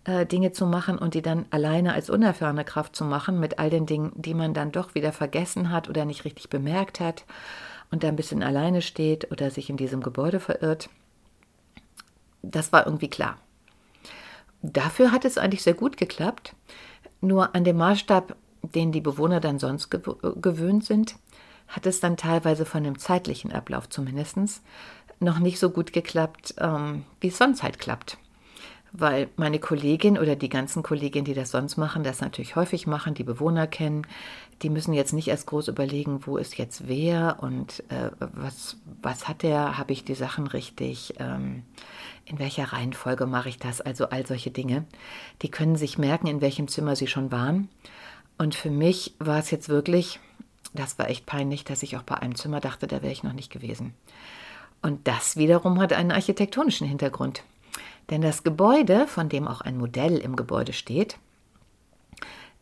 äh, 0.04 0.26
Dinge 0.26 0.52
zu 0.52 0.66
machen 0.66 0.98
und 0.98 1.14
die 1.14 1.22
dann 1.22 1.46
alleine 1.50 1.92
als 1.94 2.10
unerfahrene 2.10 2.64
Kraft 2.64 2.96
zu 2.96 3.04
machen, 3.04 3.40
mit 3.40 3.58
all 3.58 3.70
den 3.70 3.86
Dingen, 3.86 4.12
die 4.16 4.34
man 4.34 4.54
dann 4.54 4.72
doch 4.72 4.94
wieder 4.94 5.12
vergessen 5.12 5.70
hat 5.70 5.88
oder 5.88 6.04
nicht 6.04 6.24
richtig 6.24 6.50
bemerkt 6.50 7.00
hat 7.00 7.24
und 7.90 8.02
da 8.02 8.08
ein 8.08 8.16
bisschen 8.16 8.42
alleine 8.42 8.82
steht 8.82 9.30
oder 9.30 9.50
sich 9.50 9.70
in 9.70 9.76
diesem 9.76 10.02
Gebäude 10.02 10.40
verirrt. 10.40 10.88
Das 12.42 12.72
war 12.72 12.86
irgendwie 12.86 13.08
klar. 13.08 13.38
Dafür 14.62 15.12
hat 15.12 15.24
es 15.24 15.38
eigentlich 15.38 15.62
sehr 15.62 15.74
gut 15.74 15.96
geklappt. 15.96 16.54
Nur 17.20 17.54
an 17.54 17.64
dem 17.64 17.76
Maßstab, 17.76 18.36
den 18.74 18.92
die 18.92 19.00
Bewohner 19.00 19.40
dann 19.40 19.58
sonst 19.58 19.90
gewöhnt 19.90 20.84
sind, 20.84 21.16
hat 21.72 21.86
es 21.86 22.00
dann 22.00 22.16
teilweise 22.16 22.64
von 22.64 22.84
dem 22.84 22.98
zeitlichen 22.98 23.50
Ablauf 23.50 23.88
zumindest 23.88 24.62
noch 25.20 25.38
nicht 25.38 25.58
so 25.58 25.70
gut 25.70 25.92
geklappt, 25.92 26.54
ähm, 26.58 27.04
wie 27.20 27.28
es 27.28 27.38
sonst 27.38 27.62
halt 27.62 27.78
klappt. 27.78 28.18
Weil 28.92 29.30
meine 29.36 29.58
Kollegin 29.58 30.18
oder 30.18 30.36
die 30.36 30.50
ganzen 30.50 30.82
Kolleginnen, 30.82 31.24
die 31.24 31.32
das 31.32 31.50
sonst 31.50 31.78
machen, 31.78 32.04
das 32.04 32.20
natürlich 32.20 32.56
häufig 32.56 32.86
machen, 32.86 33.14
die 33.14 33.24
Bewohner 33.24 33.66
kennen, 33.66 34.06
die 34.60 34.68
müssen 34.68 34.92
jetzt 34.92 35.14
nicht 35.14 35.28
erst 35.28 35.46
groß 35.46 35.68
überlegen, 35.68 36.26
wo 36.26 36.36
ist 36.36 36.58
jetzt 36.58 36.88
wer 36.88 37.38
und 37.40 37.82
äh, 37.88 38.10
was, 38.18 38.76
was 39.00 39.28
hat 39.28 39.42
der, 39.42 39.78
habe 39.78 39.94
ich 39.94 40.04
die 40.04 40.14
Sachen 40.14 40.46
richtig, 40.46 41.14
ähm, 41.18 41.62
in 42.26 42.38
welcher 42.38 42.72
Reihenfolge 42.72 43.26
mache 43.26 43.48
ich 43.48 43.58
das, 43.58 43.80
also 43.80 44.10
all 44.10 44.26
solche 44.26 44.50
Dinge. 44.50 44.84
Die 45.40 45.50
können 45.50 45.76
sich 45.76 45.96
merken, 45.96 46.26
in 46.26 46.42
welchem 46.42 46.68
Zimmer 46.68 46.94
sie 46.94 47.06
schon 47.06 47.32
waren. 47.32 47.70
Und 48.36 48.54
für 48.54 48.70
mich 48.70 49.14
war 49.18 49.38
es 49.38 49.50
jetzt 49.50 49.68
wirklich, 49.70 50.20
das 50.74 50.98
war 50.98 51.08
echt 51.08 51.26
peinlich, 51.26 51.64
dass 51.64 51.82
ich 51.82 51.96
auch 51.96 52.02
bei 52.02 52.16
einem 52.16 52.34
Zimmer 52.34 52.60
dachte, 52.60 52.86
da 52.86 53.02
wäre 53.02 53.12
ich 53.12 53.22
noch 53.22 53.32
nicht 53.32 53.52
gewesen. 53.52 53.94
Und 54.80 55.06
das 55.06 55.36
wiederum 55.36 55.80
hat 55.80 55.92
einen 55.92 56.12
architektonischen 56.12 56.88
Hintergrund. 56.88 57.44
Denn 58.10 58.20
das 58.20 58.42
Gebäude, 58.42 59.06
von 59.06 59.28
dem 59.28 59.46
auch 59.46 59.60
ein 59.60 59.78
Modell 59.78 60.18
im 60.18 60.34
Gebäude 60.34 60.72
steht, 60.72 61.18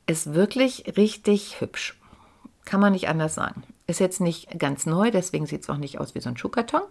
ist 0.07 0.35
wirklich 0.35 0.97
richtig 0.97 1.61
hübsch. 1.61 1.99
Kann 2.65 2.81
man 2.81 2.93
nicht 2.93 3.09
anders 3.09 3.35
sagen. 3.35 3.63
Ist 3.87 4.01
jetzt 4.01 4.21
nicht 4.21 4.59
ganz 4.59 4.87
neu, 4.87 5.11
deswegen 5.11 5.47
sieht 5.47 5.63
es 5.63 5.71
auch 5.71 5.77
nicht 5.77 5.99
aus 5.99 6.15
wie 6.15 6.21
so 6.21 6.29
ein 6.29 6.37
Schuhkarton, 6.37 6.83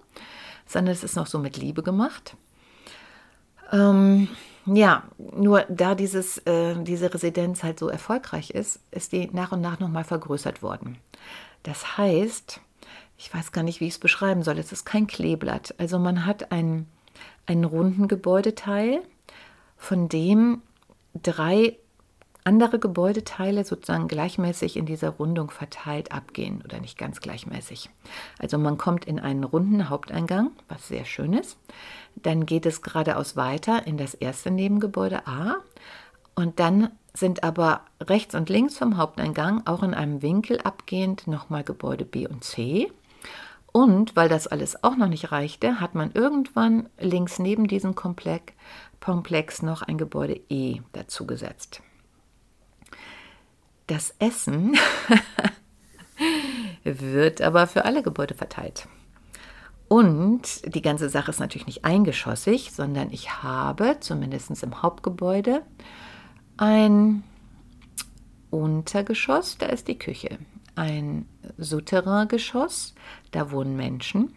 sondern 0.65 0.93
es 0.93 1.03
ist 1.03 1.15
noch 1.15 1.27
so 1.27 1.38
mit 1.38 1.57
Liebe 1.57 1.83
gemacht. 1.83 2.35
Ähm, 3.71 4.27
ja, 4.65 5.03
nur 5.17 5.65
da 5.69 5.95
dieses, 5.95 6.37
äh, 6.39 6.75
diese 6.83 7.13
Residenz 7.13 7.63
halt 7.63 7.79
so 7.79 7.89
erfolgreich 7.89 8.51
ist, 8.51 8.79
ist 8.91 9.11
die 9.11 9.29
nach 9.31 9.51
und 9.51 9.61
nach 9.61 9.79
nochmal 9.79 10.03
vergrößert 10.03 10.61
worden. 10.61 10.97
Das 11.63 11.97
heißt, 11.97 12.61
ich 13.17 13.33
weiß 13.33 13.51
gar 13.51 13.63
nicht, 13.63 13.79
wie 13.79 13.87
ich 13.87 13.93
es 13.93 13.99
beschreiben 13.99 14.43
soll, 14.43 14.57
es 14.59 14.71
ist 14.71 14.85
kein 14.85 15.07
Kleeblatt. 15.07 15.75
Also 15.77 15.99
man 15.99 16.25
hat 16.25 16.51
einen, 16.51 16.87
einen 17.45 17.63
runden 17.63 18.07
Gebäudeteil, 18.07 19.01
von 19.77 20.09
dem 20.09 20.61
drei 21.13 21.77
andere 22.43 22.79
Gebäudeteile 22.79 23.63
sozusagen 23.63 24.08
gleichmäßig 24.08 24.77
in 24.77 24.86
dieser 24.86 25.10
Rundung 25.10 25.51
verteilt 25.51 26.12
abgehen 26.12 26.62
oder 26.63 26.79
nicht 26.79 26.98
ganz 26.98 27.19
gleichmäßig. 27.19 27.89
Also 28.39 28.58
man 28.58 28.77
kommt 28.77 29.05
in 29.05 29.19
einen 29.19 29.43
runden 29.43 29.89
Haupteingang, 29.89 30.51
was 30.67 30.88
sehr 30.88 31.05
schön 31.05 31.34
ist. 31.34 31.58
Dann 32.15 32.46
geht 32.46 32.65
es 32.65 32.81
geradeaus 32.81 33.36
weiter 33.36 33.86
in 33.86 33.98
das 33.98 34.13
erste 34.13 34.51
Nebengebäude 34.51 35.27
A 35.27 35.58
und 36.36 36.60
dann 36.60 36.91
sind 37.13 37.43
aber 37.43 37.81
rechts 38.01 38.36
und 38.36 38.50
links 38.50 38.77
vom 38.77 38.98
Haupteingang 38.98 39.63
auch 39.65 39.84
in 39.84 39.93
einem 39.93 40.22
Winkel 40.22 40.60
abgehend 40.62 41.27
nochmal 41.27 41.63
Gebäude 41.63 42.05
B 42.05 42.27
und 42.27 42.43
C. 42.43 42.91
Und 43.72 44.15
weil 44.15 44.29
das 44.29 44.48
alles 44.48 44.84
auch 44.84 44.96
noch 44.96 45.10
nicht 45.10 45.31
reichte, 45.31 45.79
hat 45.79 45.96
man 45.96 46.12
irgendwann 46.13 46.89
links 47.00 47.39
neben 47.39 47.67
diesem 47.67 47.93
Komplex, 47.93 49.62
noch 49.62 49.81
ein 49.81 49.98
Gebäude 49.98 50.39
E 50.50 50.79
dazugesetzt. 50.93 51.81
Das 53.89 54.13
Essen 54.19 54.77
wird 56.84 57.41
aber 57.41 57.65
für 57.65 57.86
alle 57.86 58.03
Gebäude 58.03 58.36
verteilt. 58.36 58.88
Und 59.88 60.75
die 60.75 60.84
ganze 60.84 61.10
Sache 61.10 61.31
ist 61.31 61.39
natürlich 61.39 61.65
nicht 61.65 61.86
eingeschossig, 61.86 62.72
sondern 62.72 63.10
ich 63.10 63.41
habe 63.41 63.98
zumindest 64.00 64.62
im 64.62 64.84
Hauptgebäude 64.84 65.63
ein 66.58 67.24
Untergeschoss, 68.51 69.58
da 69.58 69.65
ist 69.65 69.88
die 69.88 69.98
Küche. 69.98 70.38
Ein 70.75 71.27
Souterrain-Geschoss, 71.58 72.93
da 73.31 73.50
wohnen 73.50 73.75
Menschen. 73.75 74.36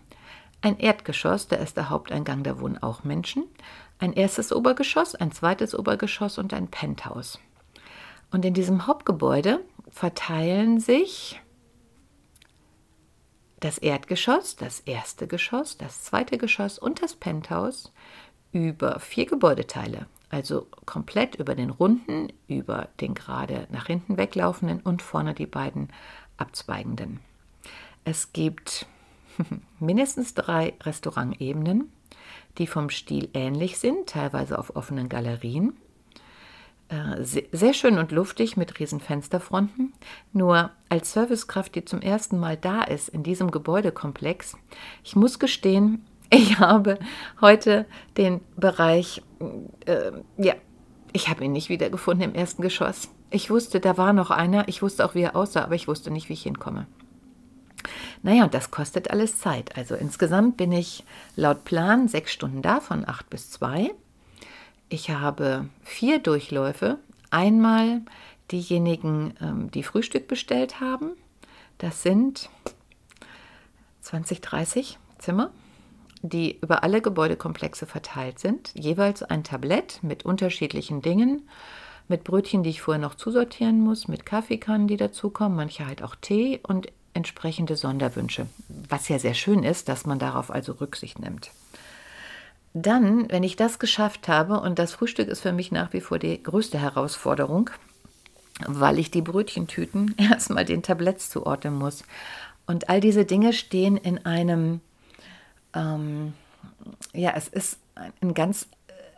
Ein 0.62 0.78
Erdgeschoss, 0.78 1.48
da 1.48 1.56
ist 1.56 1.76
der 1.76 1.90
Haupteingang, 1.90 2.42
da 2.42 2.58
wohnen 2.58 2.82
auch 2.82 3.04
Menschen. 3.04 3.44
Ein 3.98 4.14
erstes 4.14 4.50
Obergeschoss, 4.50 5.14
ein 5.14 5.30
zweites 5.30 5.78
Obergeschoss 5.78 6.38
und 6.38 6.54
ein 6.54 6.68
Penthouse. 6.68 7.38
Und 8.32 8.44
in 8.44 8.54
diesem 8.54 8.86
Hauptgebäude 8.86 9.60
verteilen 9.90 10.80
sich 10.80 11.40
das 13.60 13.78
Erdgeschoss, 13.78 14.56
das 14.56 14.80
erste 14.80 15.28
Geschoss, 15.28 15.76
das 15.76 16.02
zweite 16.02 16.38
Geschoss 16.38 16.78
und 16.78 17.02
das 17.02 17.14
Penthouse 17.14 17.92
über 18.50 18.98
vier 18.98 19.26
Gebäudeteile. 19.26 20.06
Also 20.30 20.66
komplett 20.86 21.34
über 21.34 21.54
den 21.54 21.70
runden, 21.70 22.32
über 22.48 22.88
den 23.00 23.14
gerade 23.14 23.68
nach 23.70 23.86
hinten 23.86 24.16
weglaufenden 24.16 24.80
und 24.80 25.02
vorne 25.02 25.34
die 25.34 25.46
beiden 25.46 25.88
abzweigenden. 26.38 27.20
Es 28.04 28.32
gibt 28.32 28.86
mindestens 29.78 30.32
drei 30.32 30.72
Restaurantebenen, 30.80 31.92
die 32.56 32.66
vom 32.66 32.88
Stil 32.88 33.28
ähnlich 33.34 33.78
sind, 33.78 34.08
teilweise 34.08 34.58
auf 34.58 34.74
offenen 34.74 35.10
Galerien. 35.10 35.76
Äh, 36.92 37.24
sehr 37.52 37.72
schön 37.72 37.98
und 37.98 38.12
luftig 38.12 38.58
mit 38.58 38.78
riesen 38.78 39.00
Fensterfronten. 39.00 39.94
Nur 40.34 40.70
als 40.90 41.12
Servicekraft, 41.12 41.74
die 41.74 41.86
zum 41.86 42.02
ersten 42.02 42.38
Mal 42.38 42.58
da 42.58 42.82
ist 42.82 43.08
in 43.08 43.22
diesem 43.22 43.50
Gebäudekomplex, 43.50 44.56
ich 45.02 45.16
muss 45.16 45.38
gestehen, 45.38 46.04
ich 46.30 46.58
habe 46.58 46.98
heute 47.40 47.86
den 48.18 48.40
Bereich, 48.56 49.22
äh, 49.86 50.12
ja, 50.36 50.54
ich 51.14 51.28
habe 51.28 51.44
ihn 51.44 51.52
nicht 51.52 51.70
wiedergefunden 51.70 52.30
im 52.30 52.34
ersten 52.34 52.60
Geschoss. 52.60 53.08
Ich 53.30 53.48
wusste, 53.48 53.80
da 53.80 53.96
war 53.96 54.12
noch 54.12 54.30
einer, 54.30 54.68
ich 54.68 54.82
wusste 54.82 55.06
auch, 55.06 55.14
wie 55.14 55.22
er 55.22 55.34
aussah, 55.34 55.64
aber 55.64 55.74
ich 55.74 55.88
wusste 55.88 56.10
nicht, 56.10 56.28
wie 56.28 56.34
ich 56.34 56.42
hinkomme. 56.42 56.86
Naja, 58.22 58.44
und 58.44 58.54
das 58.54 58.70
kostet 58.70 59.10
alles 59.10 59.38
Zeit. 59.40 59.76
Also 59.76 59.94
insgesamt 59.94 60.58
bin 60.58 60.72
ich 60.72 61.04
laut 61.36 61.64
Plan 61.64 62.06
sechs 62.06 62.32
Stunden 62.32 62.60
da, 62.60 62.80
von 62.80 63.08
acht 63.08 63.30
bis 63.30 63.50
zwei. 63.50 63.92
Ich 64.92 65.08
habe 65.08 65.70
vier 65.82 66.18
Durchläufe. 66.18 66.98
Einmal 67.30 68.02
diejenigen, 68.50 69.32
ähm, 69.40 69.70
die 69.70 69.84
Frühstück 69.84 70.28
bestellt 70.28 70.80
haben. 70.80 71.12
Das 71.78 72.02
sind 72.02 72.50
20, 74.02 74.42
30 74.42 74.98
Zimmer, 75.16 75.50
die 76.20 76.58
über 76.60 76.84
alle 76.84 77.00
Gebäudekomplexe 77.00 77.86
verteilt 77.86 78.38
sind. 78.38 78.70
Jeweils 78.74 79.22
ein 79.22 79.44
Tablett 79.44 80.00
mit 80.02 80.26
unterschiedlichen 80.26 81.00
Dingen, 81.00 81.48
mit 82.06 82.22
Brötchen, 82.22 82.62
die 82.62 82.68
ich 82.68 82.82
vorher 82.82 83.00
noch 83.00 83.14
zusortieren 83.14 83.80
muss, 83.80 84.08
mit 84.08 84.26
Kaffeekannen, 84.26 84.88
die 84.88 84.98
dazukommen, 84.98 85.56
manche 85.56 85.86
halt 85.86 86.02
auch 86.02 86.16
Tee 86.16 86.60
und 86.62 86.88
entsprechende 87.14 87.76
Sonderwünsche. 87.76 88.46
Was 88.90 89.08
ja 89.08 89.18
sehr 89.18 89.32
schön 89.32 89.62
ist, 89.62 89.88
dass 89.88 90.04
man 90.04 90.18
darauf 90.18 90.50
also 90.50 90.72
Rücksicht 90.72 91.18
nimmt. 91.18 91.50
Dann, 92.74 93.30
wenn 93.30 93.42
ich 93.42 93.56
das 93.56 93.78
geschafft 93.78 94.28
habe, 94.28 94.60
und 94.60 94.78
das 94.78 94.92
Frühstück 94.92 95.28
ist 95.28 95.40
für 95.40 95.52
mich 95.52 95.72
nach 95.72 95.92
wie 95.92 96.00
vor 96.00 96.18
die 96.18 96.42
größte 96.42 96.78
Herausforderung, 96.78 97.70
weil 98.66 98.98
ich 98.98 99.10
die 99.10 99.22
Brötchentüten 99.22 100.14
erstmal 100.18 100.64
den 100.64 100.82
Tabletts 100.82 101.30
zuordnen 101.30 101.74
muss. 101.74 102.04
Und 102.66 102.88
all 102.88 103.00
diese 103.00 103.24
Dinge 103.24 103.52
stehen 103.52 103.96
in 103.96 104.24
einem, 104.24 104.80
ähm, 105.74 106.32
ja, 107.12 107.32
es 107.36 107.48
ist 107.48 107.78
ein 108.20 108.34
ganz 108.34 108.68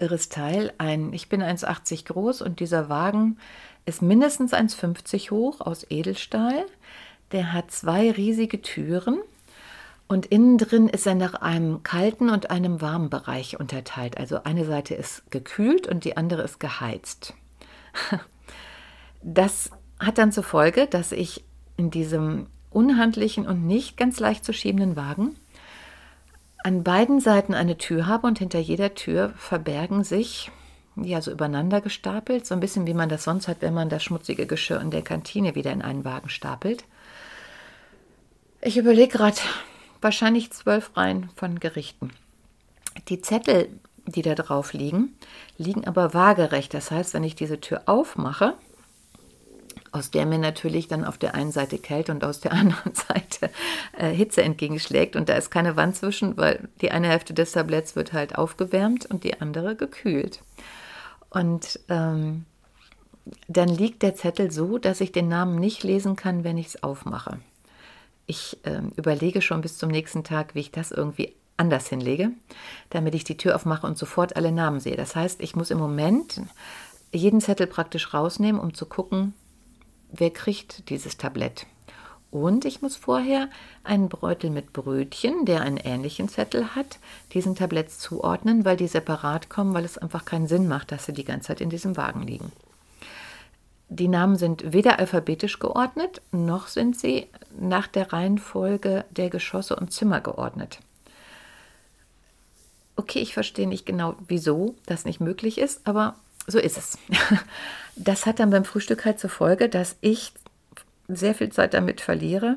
irres 0.00 0.28
Teil. 0.28 0.73
Ein, 0.78 1.12
ich 1.12 1.28
bin 1.28 1.42
1,80 1.42 2.06
groß 2.06 2.42
und 2.42 2.58
dieser 2.58 2.88
Wagen 2.88 3.38
ist 3.87 4.02
mindestens 4.02 4.52
1,50 4.52 5.30
hoch 5.30 5.61
aus 5.61 5.87
Edelstahl. 5.90 6.64
Der 7.32 7.52
hat 7.52 7.70
zwei 7.70 8.11
riesige 8.11 8.62
Türen 8.62 9.18
und 10.08 10.26
innen 10.26 10.58
drin 10.58 10.88
ist 10.88 11.06
er 11.06 11.14
nach 11.14 11.34
einem 11.34 11.82
kalten 11.82 12.30
und 12.30 12.50
einem 12.50 12.80
warmen 12.80 13.11
Bereich 13.11 13.58
unterteilt. 13.58 14.18
Also 14.18 14.42
eine 14.44 14.64
Seite 14.64 14.94
ist 14.94 15.30
gekühlt 15.30 15.87
und 15.87 16.04
die 16.04 16.16
andere 16.16 16.42
ist 16.42 16.61
geheizt. 16.61 17.34
Das 19.26 19.70
hat 19.99 20.18
dann 20.18 20.32
zur 20.32 20.44
Folge, 20.44 20.87
dass 20.87 21.11
ich 21.11 21.44
in 21.78 21.90
diesem 21.90 22.49
unhandlichen 22.68 23.46
und 23.46 23.66
nicht 23.66 23.96
ganz 23.96 24.20
leicht 24.20 24.44
zu 24.44 24.52
schiebenden 24.52 24.96
Wagen 24.96 25.34
an 26.64 26.82
beiden 26.82 27.20
Seiten 27.20 27.54
eine 27.54 27.76
Tür 27.76 28.06
habe 28.06 28.26
und 28.26 28.38
hinter 28.38 28.58
jeder 28.58 28.94
Tür 28.94 29.34
verbergen 29.37 30.02
sich, 30.02 30.50
ja, 30.96 31.20
so 31.20 31.30
übereinander 31.30 31.80
gestapelt, 31.82 32.46
so 32.46 32.54
ein 32.54 32.61
bisschen 32.61 32.87
wie 32.87 32.94
man 32.94 33.11
das 33.11 33.25
sonst 33.25 33.49
hat, 33.49 33.58
wenn 33.61 33.75
man 33.75 33.90
das 33.90 34.02
schmutzige 34.02 34.46
Geschirr 34.46 34.80
in 34.80 34.90
der 34.90 35.02
Kantine 35.02 35.54
wieder 35.54 35.73
in 35.73 35.82
einen 35.82 36.04
Wagen 36.04 36.30
stapelt. 36.30 36.84
Ich 38.62 38.78
überlege 38.78 39.18
gerade, 39.18 39.37
wahrscheinlich 40.04 40.52
zwölf 40.52 40.96
Reihen 40.96 41.30
von 41.34 41.58
Gerichten. 41.58 42.11
Die 43.08 43.20
Zettel, 43.20 43.68
die 44.06 44.23
da 44.23 44.34
drauf 44.34 44.73
liegen, 44.73 45.16
liegen 45.56 45.87
aber 45.87 46.14
waagerecht. 46.14 46.75
Das 46.75 46.90
heißt, 46.90 47.14
wenn 47.14 47.25
ich 47.25 47.34
diese 47.34 47.61
Tür 47.61 47.82
aufmache, 47.87 48.54
aus 49.90 50.11
der 50.11 50.26
mir 50.26 50.38
natürlich 50.38 50.88
dann 50.88 51.04
auf 51.04 51.18
der 51.18 51.34
einen 51.34 51.52
Seite 51.52 51.78
Kälte 51.78 52.12
und 52.12 52.25
aus 52.25 52.40
der 52.40 52.52
anderen 52.61 52.94
Seite 52.94 53.50
äh, 53.96 54.11
Hitze 54.11 54.42
entgegenschlägt. 54.42 55.16
Und 55.16 55.28
da 55.28 55.34
ist 55.34 55.50
keine 55.50 55.76
Wand 55.76 55.97
zwischen, 55.97 56.36
weil 56.36 56.69
die 56.80 56.90
eine 56.90 57.08
Hälfte 57.08 57.32
des 57.32 57.52
Tabletts 57.52 57.97
wird 57.97 58.12
halt 58.12 58.36
aufgewärmt 58.36 59.06
und 59.06 59.25
die 59.25 59.40
andere 59.40 59.75
gekühlt. 59.75 60.43
Und 61.30 61.80
ähm, 61.88 62.45
dann 63.49 63.69
liegt 63.69 64.02
der 64.02 64.14
Zettel 64.14 64.50
so, 64.50 64.78
dass 64.78 65.00
ich 65.00 65.10
den 65.10 65.28
Namen 65.28 65.58
nicht 65.58 65.82
lesen 65.82 66.14
kann, 66.14 66.45
wenn 66.45 66.58
ich 66.58 66.67
es 66.67 66.82
aufmache 66.82 67.38
ich 68.26 68.58
äh, 68.65 68.80
überlege 68.97 69.43
schon 69.43 69.60
bis 69.60 69.78
zum 69.78 69.91
nächsten 69.91 70.25
Tag, 70.25 70.54
wie 70.54 70.60
ich 70.60 70.71
das 70.71 70.91
irgendwie 70.91 71.34
anders 71.56 71.89
hinlege, 71.89 72.30
damit 72.91 73.15
ich 73.15 73.25
die 73.25 73.37
Tür 73.37 73.54
aufmache 73.54 73.87
und 73.87 73.99
sofort 73.99 74.37
alle 74.37 74.52
Namen 74.52 74.80
sehe. 74.80 74.97
Das 74.97 75.15
heißt, 75.15 75.41
ich 75.41 75.54
muss 75.54 75.71
im 75.71 75.78
Moment 75.78 76.41
jeden 77.13 77.41
Zettel 77.41 77.67
praktisch 77.67 78.13
rausnehmen, 78.13 78.60
um 78.60 78.75
zu 78.75 78.87
gucken, 78.87 79.34
wer 80.10 80.30
kriegt 80.30 80.89
dieses 80.91 81.17
Tablett. 81.17 81.67
Und 82.30 82.65
ich 82.65 82.82
muss 82.82 82.97
vorher 82.97 83.49
einen 83.84 84.08
Beutel 84.08 84.50
mit 84.50 84.73
Brötchen, 84.73 85.45
der 85.45 85.60
einen 85.60 85.76
ähnlichen 85.76 86.28
Zettel 86.28 86.75
hat, 86.75 86.99
diesen 87.32 87.54
Tabletts 87.54 88.00
zuordnen, 88.00 88.65
weil 88.65 88.76
die 88.76 88.89
separat 88.89 89.49
kommen, 89.49 89.73
weil 89.73 89.84
es 89.84 89.99
einfach 89.99 90.25
keinen 90.25 90.49
Sinn 90.49 90.67
macht, 90.67 90.91
dass 90.91 91.06
sie 91.06 91.13
die 91.13 91.23
ganze 91.25 91.49
Zeit 91.49 91.60
in 91.60 91.71
diesem 91.71 91.97
Wagen 91.97 92.23
liegen. 92.23 92.50
Die 93.88 94.08
Namen 94.08 94.36
sind 94.36 94.73
weder 94.73 94.99
alphabetisch 94.99 95.58
geordnet, 95.58 96.23
noch 96.32 96.68
sind 96.68 96.99
sie 96.99 97.28
nach 97.58 97.86
der 97.86 98.12
Reihenfolge 98.12 99.04
der 99.10 99.30
Geschosse 99.30 99.76
und 99.76 99.92
Zimmer 99.92 100.20
geordnet. 100.20 100.80
Okay, 102.97 103.18
ich 103.18 103.34
verstehe 103.34 103.68
nicht 103.68 103.86
genau, 103.86 104.16
wieso 104.26 104.75
das 104.86 105.04
nicht 105.04 105.20
möglich 105.20 105.58
ist, 105.58 105.86
aber 105.86 106.16
so 106.47 106.58
ist 106.58 106.78
es. 106.78 106.99
Das 107.97 108.26
hat 108.26 108.40
dann 108.40 108.50
beim 108.50 108.64
Frühstück 108.64 109.04
halt 109.04 109.20
zur 109.20 109.30
Folge, 109.30 109.68
dass 109.68 109.94
ich 110.00 110.32
sehr 111.06 111.36
viel 111.36 111.50
Zeit 111.50 111.75
damit 111.75 112.00
verliere, 112.00 112.56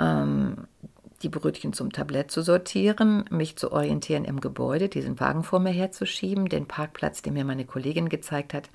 ähm, 0.00 0.66
die 1.22 1.28
Brötchen 1.28 1.72
zum 1.72 1.92
Tablett 1.92 2.30
zu 2.30 2.42
sortieren, 2.42 3.24
mich 3.30 3.56
zu 3.56 3.72
orientieren 3.72 4.24
im 4.24 4.40
Gebäude, 4.40 4.88
diesen 4.88 5.20
Wagen 5.20 5.42
vor 5.42 5.60
mir 5.60 5.70
herzuschieben, 5.70 6.48
den 6.48 6.66
Parkplatz, 6.66 7.22
den 7.22 7.34
mir 7.34 7.44
meine 7.44 7.64
Kollegin 7.64 8.08
gezeigt 8.08 8.54
hat, 8.54 8.70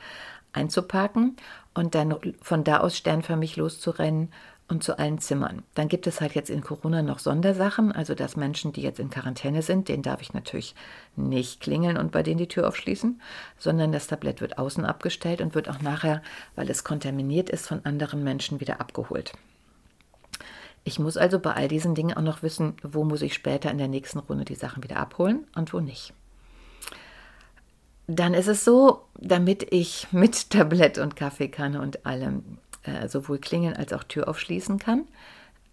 einzuparken 0.59 1.37
und 1.73 1.95
dann 1.95 2.15
von 2.41 2.63
da 2.63 2.79
aus 2.81 2.97
sternförmig 2.97 3.55
loszurennen 3.55 4.29
und 4.67 4.83
zu 4.83 4.99
allen 4.99 5.17
Zimmern. 5.19 5.63
Dann 5.73 5.87
gibt 5.87 6.05
es 6.05 6.21
halt 6.21 6.35
jetzt 6.35 6.49
in 6.49 6.61
Corona 6.61 7.01
noch 7.01 7.19
Sondersachen, 7.19 7.91
also 7.91 8.13
dass 8.13 8.37
Menschen, 8.37 8.71
die 8.71 8.81
jetzt 8.81 8.99
in 8.99 9.09
Quarantäne 9.09 9.61
sind, 9.61 9.89
denen 9.89 10.03
darf 10.03 10.21
ich 10.21 10.33
natürlich 10.33 10.75
nicht 11.15 11.59
klingeln 11.59 11.97
und 11.97 12.11
bei 12.11 12.21
denen 12.21 12.37
die 12.37 12.47
Tür 12.47 12.67
aufschließen, 12.67 13.19
sondern 13.57 13.91
das 13.91 14.07
Tablett 14.07 14.41
wird 14.41 14.57
außen 14.57 14.85
abgestellt 14.85 15.41
und 15.41 15.55
wird 15.55 15.69
auch 15.69 15.81
nachher, 15.81 16.21
weil 16.55 16.69
es 16.69 16.83
kontaminiert 16.83 17.49
ist, 17.49 17.67
von 17.67 17.83
anderen 17.83 18.23
Menschen 18.23 18.59
wieder 18.59 18.79
abgeholt. 18.79 19.33
Ich 20.83 20.99
muss 20.99 21.17
also 21.17 21.39
bei 21.39 21.53
all 21.53 21.67
diesen 21.67 21.95
Dingen 21.95 22.15
auch 22.15 22.21
noch 22.21 22.41
wissen, 22.43 22.75
wo 22.83 23.03
muss 23.03 23.21
ich 23.21 23.33
später 23.33 23.69
in 23.71 23.77
der 23.77 23.87
nächsten 23.87 24.19
Runde 24.19 24.45
die 24.45 24.55
Sachen 24.55 24.83
wieder 24.83 24.97
abholen 24.97 25.45
und 25.55 25.73
wo 25.73 25.79
nicht. 25.79 26.13
Dann 28.11 28.33
ist 28.33 28.47
es 28.47 28.65
so, 28.65 29.03
damit 29.19 29.71
ich 29.71 30.07
mit 30.11 30.49
Tablett 30.49 30.97
und 30.97 31.15
Kaffeekanne 31.15 31.79
und 31.79 32.07
allem 32.07 32.57
äh, 32.81 33.07
sowohl 33.07 33.37
klingeln 33.37 33.75
als 33.75 33.93
auch 33.93 34.03
Tür 34.03 34.27
aufschließen 34.27 34.79
kann, 34.79 35.07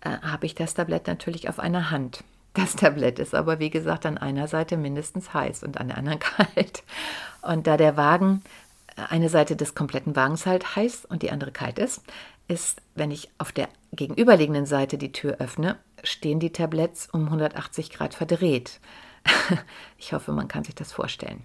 äh, 0.02 0.18
habe 0.18 0.44
ich 0.44 0.54
das 0.54 0.74
Tablett 0.74 1.06
natürlich 1.06 1.48
auf 1.48 1.58
einer 1.58 1.90
Hand. 1.90 2.22
Das 2.52 2.76
Tablett 2.76 3.18
ist 3.18 3.34
aber, 3.34 3.58
wie 3.58 3.70
gesagt, 3.70 4.04
an 4.04 4.18
einer 4.18 4.48
Seite 4.48 4.76
mindestens 4.76 5.32
heiß 5.32 5.62
und 5.62 5.80
an 5.80 5.88
der 5.88 5.96
anderen 5.96 6.18
kalt. 6.20 6.82
Und 7.40 7.66
da 7.66 7.78
der 7.78 7.96
Wagen, 7.96 8.42
äh, 8.96 9.02
eine 9.08 9.30
Seite 9.30 9.56
des 9.56 9.74
kompletten 9.74 10.14
Wagens 10.14 10.44
halt 10.44 10.76
heiß 10.76 11.06
und 11.06 11.22
die 11.22 11.30
andere 11.30 11.52
kalt 11.52 11.78
ist, 11.78 12.02
ist, 12.48 12.82
wenn 12.94 13.10
ich 13.10 13.30
auf 13.38 13.50
der 13.50 13.70
gegenüberliegenden 13.92 14.66
Seite 14.66 14.98
die 14.98 15.12
Tür 15.12 15.36
öffne, 15.38 15.78
stehen 16.04 16.38
die 16.38 16.52
Tabletts 16.52 17.08
um 17.10 17.24
180 17.24 17.90
Grad 17.90 18.12
verdreht. 18.12 18.78
Ich 19.98 20.12
hoffe, 20.12 20.32
man 20.32 20.46
kann 20.46 20.62
sich 20.62 20.74
das 20.74 20.92
vorstellen. 20.92 21.42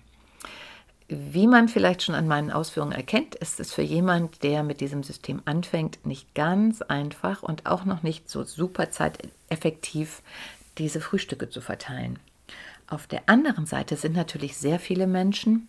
Wie 1.14 1.46
man 1.46 1.68
vielleicht 1.68 2.04
schon 2.04 2.16
an 2.16 2.26
meinen 2.26 2.52
Ausführungen 2.52 2.94
erkennt, 2.94 3.36
ist 3.36 3.60
es 3.60 3.74
für 3.74 3.82
jemand, 3.82 4.44
der 4.44 4.64
mit 4.64 4.80
diesem 4.80 5.04
System 5.04 5.42
anfängt, 5.44 6.06
nicht 6.06 6.34
ganz 6.36 6.82
einfach 6.82 7.44
und 7.44 7.66
auch 7.66 7.84
noch 7.84 8.02
nicht 8.02 8.30
so 8.30 8.46
super 8.46 8.92
zeiteffektiv 8.92 10.22
diese 10.78 11.02
Frühstücke 11.02 11.50
zu 11.50 11.60
verteilen. 11.60 12.18
Auf 12.88 13.08
der 13.08 13.24
anderen 13.28 13.66
Seite 13.66 13.98
sind 13.98 14.16
natürlich 14.16 14.56
sehr 14.56 14.80
viele 14.80 15.06
Menschen, 15.06 15.68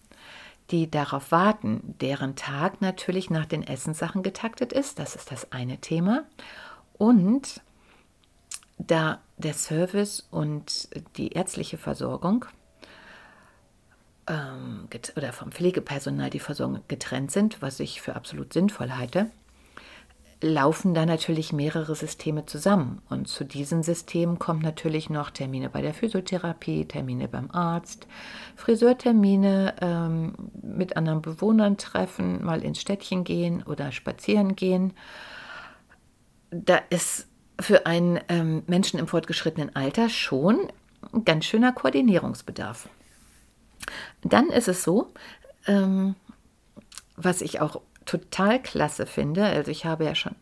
die 0.71 0.89
darauf 0.89 1.33
warten, 1.33 1.97
deren 2.01 2.37
Tag 2.37 2.81
natürlich 2.81 3.29
nach 3.29 3.47
den 3.47 3.67
Essenssachen 3.67 4.23
getaktet 4.23 4.73
ist. 4.73 5.01
Das 5.01 5.17
ist 5.17 5.33
das 5.33 5.51
eine 5.51 5.79
Thema. 5.79 6.23
Und 6.99 7.63
da 8.79 9.19
der 9.39 9.55
Service 9.55 10.25
und 10.31 10.89
die 11.17 11.33
ärztliche 11.33 11.79
Versorgung 11.79 12.45
ähm, 14.27 14.89
oder 15.17 15.33
vom 15.33 15.53
Pflegepersonal 15.53 16.31
die 16.31 16.41
Versorgung 16.41 16.81
getrennt 16.89 17.31
sind, 17.31 17.63
was 17.63 17.81
ich 17.81 18.01
für 18.01 18.17
absolut 18.17 18.53
sinnvoll 18.53 18.93
halte, 18.93 19.31
laufen 20.43 20.93
da 20.93 21.07
natürlich 21.07 21.53
mehrere 21.53 21.95
Systeme 21.95 22.47
zusammen. 22.47 23.01
Und 23.09 23.29
zu 23.29 23.45
diesen 23.45 23.83
Systemen 23.83 24.39
kommt 24.39 24.63
natürlich 24.63 25.09
noch 25.09 25.31
Termine 25.31 25.69
bei 25.69 25.83
der 25.83 25.95
Physiotherapie, 25.95 26.85
Termine 26.85 27.29
beim 27.29 27.51
Arzt, 27.53 28.07
Friseurtermine, 28.57 29.75
ähm, 29.81 30.35
mit 30.61 30.97
anderen 30.97 31.23
Bewohnern 31.23 31.77
treffen, 31.77 32.45
mal 32.45 32.63
ins 32.63 32.81
Städtchen 32.81 33.25
gehen 33.25 33.63
oder 33.63 33.93
spazieren 33.93 34.57
gehen. 34.57 34.93
Da 36.51 36.81
ist 36.91 37.29
für 37.61 37.87
einen 37.87 38.19
ähm, 38.29 38.65
Menschen 38.67 38.99
im 38.99 39.07
fortgeschrittenen 39.07 39.75
Alter 39.77 40.09
schon 40.09 40.69
ein 41.13 41.25
ganz 41.25 41.45
schöner 41.45 41.73
Koordinierungsbedarf. 41.73 42.89
Dann 44.23 44.49
ist 44.49 44.69
es 44.69 44.83
so, 44.83 45.13
ähm, 45.67 46.15
was 47.17 47.41
ich 47.41 47.61
auch 47.61 47.81
total 48.05 48.61
klasse 48.61 49.07
finde, 49.07 49.45
also 49.45 49.71
ich 49.71 49.85
habe 49.85 50.05
ja 50.05 50.15
schon 50.15 50.35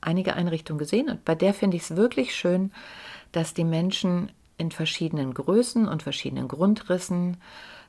einige 0.00 0.34
Einrichtungen 0.34 0.78
gesehen 0.78 1.08
und 1.08 1.24
bei 1.24 1.34
der 1.34 1.54
finde 1.54 1.76
ich 1.76 1.84
es 1.84 1.96
wirklich 1.96 2.34
schön, 2.34 2.72
dass 3.32 3.54
die 3.54 3.64
Menschen 3.64 4.30
in 4.56 4.70
verschiedenen 4.70 5.34
Größen 5.34 5.88
und 5.88 6.02
verschiedenen 6.02 6.48
Grundrissen 6.48 7.38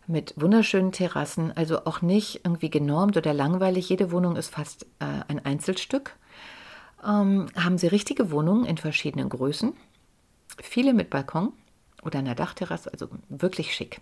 mit 0.07 0.33
wunderschönen 0.37 0.91
Terrassen, 0.91 1.55
also 1.55 1.85
auch 1.85 2.01
nicht 2.01 2.41
irgendwie 2.43 2.69
genormt 2.69 3.17
oder 3.17 3.33
langweilig. 3.33 3.89
Jede 3.89 4.11
Wohnung 4.11 4.35
ist 4.35 4.53
fast 4.53 4.85
äh, 4.99 5.05
ein 5.27 5.43
Einzelstück. 5.43 6.15
Ähm, 7.03 7.47
haben 7.55 7.77
sie 7.77 7.87
richtige 7.87 8.31
Wohnungen 8.31 8.65
in 8.65 8.77
verschiedenen 8.77 9.29
Größen, 9.29 9.73
viele 10.61 10.93
mit 10.93 11.09
Balkon 11.09 11.53
oder 12.03 12.19
einer 12.19 12.35
Dachterrasse, 12.35 12.91
also 12.91 13.07
wirklich 13.29 13.73
schick 13.73 14.01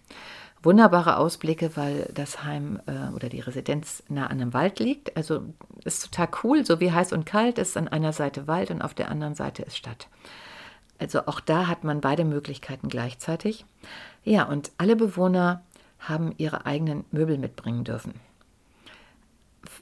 wunderbare 0.63 1.17
Ausblicke, 1.17 1.75
weil 1.75 2.09
das 2.13 2.43
Heim 2.43 2.79
äh, 2.87 3.13
oder 3.13 3.29
die 3.29 3.41
Residenz 3.41 4.03
nah 4.07 4.27
an 4.27 4.41
einem 4.41 4.53
Wald 4.53 4.79
liegt. 4.79 5.15
Also 5.15 5.43
ist 5.83 6.03
total 6.05 6.29
cool, 6.43 6.65
so 6.65 6.79
wie 6.79 6.91
heiß 6.91 7.13
und 7.13 7.25
kalt 7.25 7.57
ist 7.57 7.77
an 7.77 7.87
einer 7.87 8.13
Seite 8.13 8.47
Wald 8.47 8.71
und 8.71 8.81
auf 8.81 8.93
der 8.93 9.11
anderen 9.11 9.35
Seite 9.35 9.63
ist 9.63 9.77
Stadt. 9.77 10.07
Also 10.99 11.25
auch 11.25 11.39
da 11.39 11.67
hat 11.67 11.83
man 11.83 12.01
beide 12.01 12.23
Möglichkeiten 12.23 12.87
gleichzeitig. 12.87 13.65
Ja, 14.23 14.43
und 14.43 14.71
alle 14.77 14.95
Bewohner 14.95 15.63
haben 15.99 16.33
ihre 16.37 16.65
eigenen 16.65 17.05
Möbel 17.11 17.37
mitbringen 17.37 17.83
dürfen. 17.83 18.13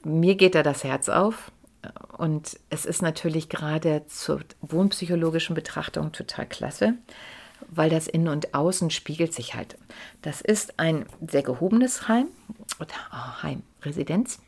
Mir 0.04 0.34
geht 0.36 0.54
da 0.54 0.62
das 0.62 0.84
Herz 0.84 1.08
auf 1.08 1.52
und 2.16 2.58
es 2.70 2.84
ist 2.86 3.02
natürlich 3.02 3.48
gerade 3.48 4.04
zur 4.06 4.40
wohnpsychologischen 4.60 5.54
Betrachtung 5.54 6.12
total 6.12 6.46
klasse 6.46 6.94
weil 7.74 7.90
das 7.90 8.06
Innen 8.06 8.28
und 8.28 8.54
Außen 8.54 8.90
spiegelt 8.90 9.32
sich 9.32 9.54
halt. 9.54 9.76
Das 10.20 10.40
ist 10.40 10.78
ein 10.78 11.06
sehr 11.26 11.42
gehobenes 11.42 12.06
Heim 12.08 12.28
oder 12.78 12.94
oh, 13.12 13.42
Heim, 13.42 13.62
Residenz. 13.82 14.40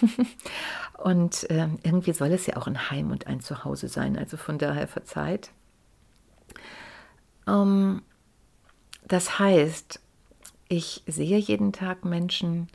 und 0.98 1.50
äh, 1.50 1.68
irgendwie 1.82 2.12
soll 2.12 2.32
es 2.32 2.46
ja 2.46 2.56
auch 2.56 2.66
ein 2.66 2.90
Heim 2.90 3.10
und 3.10 3.26
ein 3.26 3.40
Zuhause 3.40 3.88
sein, 3.88 4.16
also 4.16 4.36
von 4.36 4.58
daher 4.58 4.88
verzeiht. 4.88 5.50
Ähm, 7.46 8.02
das 9.06 9.38
heißt, 9.38 10.00
ich 10.68 11.02
sehe 11.06 11.38
jeden 11.38 11.72
Tag 11.72 12.04
Menschen, 12.04 12.68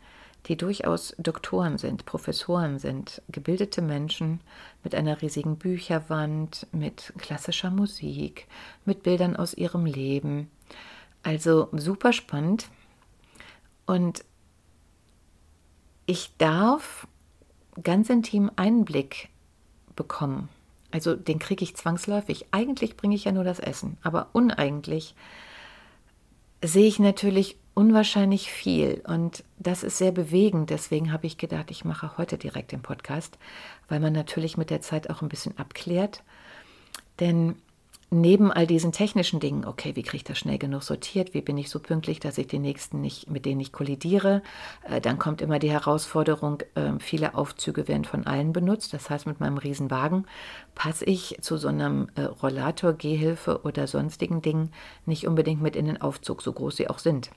durchaus 0.54 1.16
Doktoren 1.18 1.80
sind, 1.80 2.06
Professoren 2.06 2.78
sind, 2.78 3.24
gebildete 3.30 3.82
Menschen 3.82 4.42
mit 4.84 4.94
einer 4.94 5.24
riesigen 5.24 5.58
Bücherwand, 5.58 6.68
mit 6.72 7.14
klassischer 7.18 7.72
Musik, 7.72 8.48
mit 8.86 9.02
Bildern 9.02 9.36
aus 9.36 9.56
ihrem 9.56 9.88
Leben. 9.88 10.52
Also 11.24 11.70
super 11.72 12.14
spannend. 12.14 12.70
Und 13.88 14.24
ich 16.06 16.38
darf 16.38 17.08
ganz 17.82 18.12
intim 18.12 18.52
Einblick 18.56 19.30
bekommen. 19.96 20.50
Also 20.92 21.16
den 21.16 21.40
kriege 21.40 21.64
ich 21.64 21.76
zwangsläufig. 21.76 22.46
Eigentlich 22.52 22.96
bringe 22.96 23.16
ich 23.16 23.26
ja 23.26 23.32
nur 23.32 23.44
das 23.44 23.60
Essen, 23.60 23.98
aber 24.04 24.30
uneigentlich 24.34 25.16
sehe 26.64 26.88
ich 26.88 27.00
natürlich 27.00 27.58
unwahrscheinlich 27.76 28.52
viel 28.52 29.04
und 29.06 29.44
das 29.60 29.84
ist 29.84 29.98
sehr 29.98 30.12
bewegend. 30.12 30.72
Deswegen 30.72 31.12
habe 31.12 31.28
ich 31.28 31.38
gedacht, 31.38 31.70
ich 31.70 31.86
mache 31.86 32.18
heute 32.18 32.38
direkt 32.38 32.72
den 32.72 32.82
Podcast, 32.82 33.38
weil 33.90 34.00
man 34.00 34.14
natürlich 34.14 34.58
mit 34.58 34.70
der 34.72 34.82
Zeit 34.82 35.10
auch 35.10 35.22
ein 35.22 35.30
bisschen 35.30 35.58
abklärt. 35.58 36.24
Denn 37.20 37.56
neben 38.12 38.52
all 38.52 38.66
diesen 38.66 38.94
technischen 38.94 39.42
Dingen, 39.42 39.66
okay, 39.66 39.96
wie 39.96 40.04
kriege 40.04 40.18
ich 40.18 40.24
das 40.24 40.38
schnell 40.38 40.58
genug 40.58 40.84
sortiert, 40.84 41.34
wie 41.34 41.42
bin 41.42 41.58
ich 41.58 41.70
so 41.70 41.80
pünktlich, 41.80 42.20
dass 42.20 42.38
ich 42.38 42.48
den 42.48 42.62
nächsten 42.62 43.02
nicht, 43.02 43.30
mit 43.30 43.46
denen 43.46 43.58
nicht 43.58 43.74
kollidiere, 43.74 44.42
äh, 44.90 45.02
dann 45.02 45.20
kommt 45.20 45.42
immer 45.42 45.60
die 45.60 45.72
Herausforderung, 45.72 46.62
äh, 46.76 46.94
viele 47.00 47.36
Aufzüge 47.36 47.90
werden 47.90 48.06
von 48.06 48.26
allen 48.26 48.54
benutzt. 48.54 48.94
Das 48.94 49.10
heißt, 49.10 49.28
mit 49.28 49.42
meinem 49.42 49.58
Riesenwagen 49.58 50.26
passe 50.76 51.04
ich 51.06 51.38
zu 51.42 51.58
so 51.58 51.68
einem 51.68 52.08
äh, 52.16 52.22
Rollator, 52.22 52.94
Gehhilfe 52.94 53.62
oder 53.64 53.88
sonstigen 53.88 54.42
Dingen 54.42 54.72
nicht 55.06 55.28
unbedingt 55.28 55.62
mit 55.62 55.76
in 55.76 55.86
den 55.86 56.02
Aufzug, 56.02 56.42
so 56.42 56.54
groß 56.54 56.78
sie 56.78 56.90
auch 56.90 57.00
sind. 57.00 57.32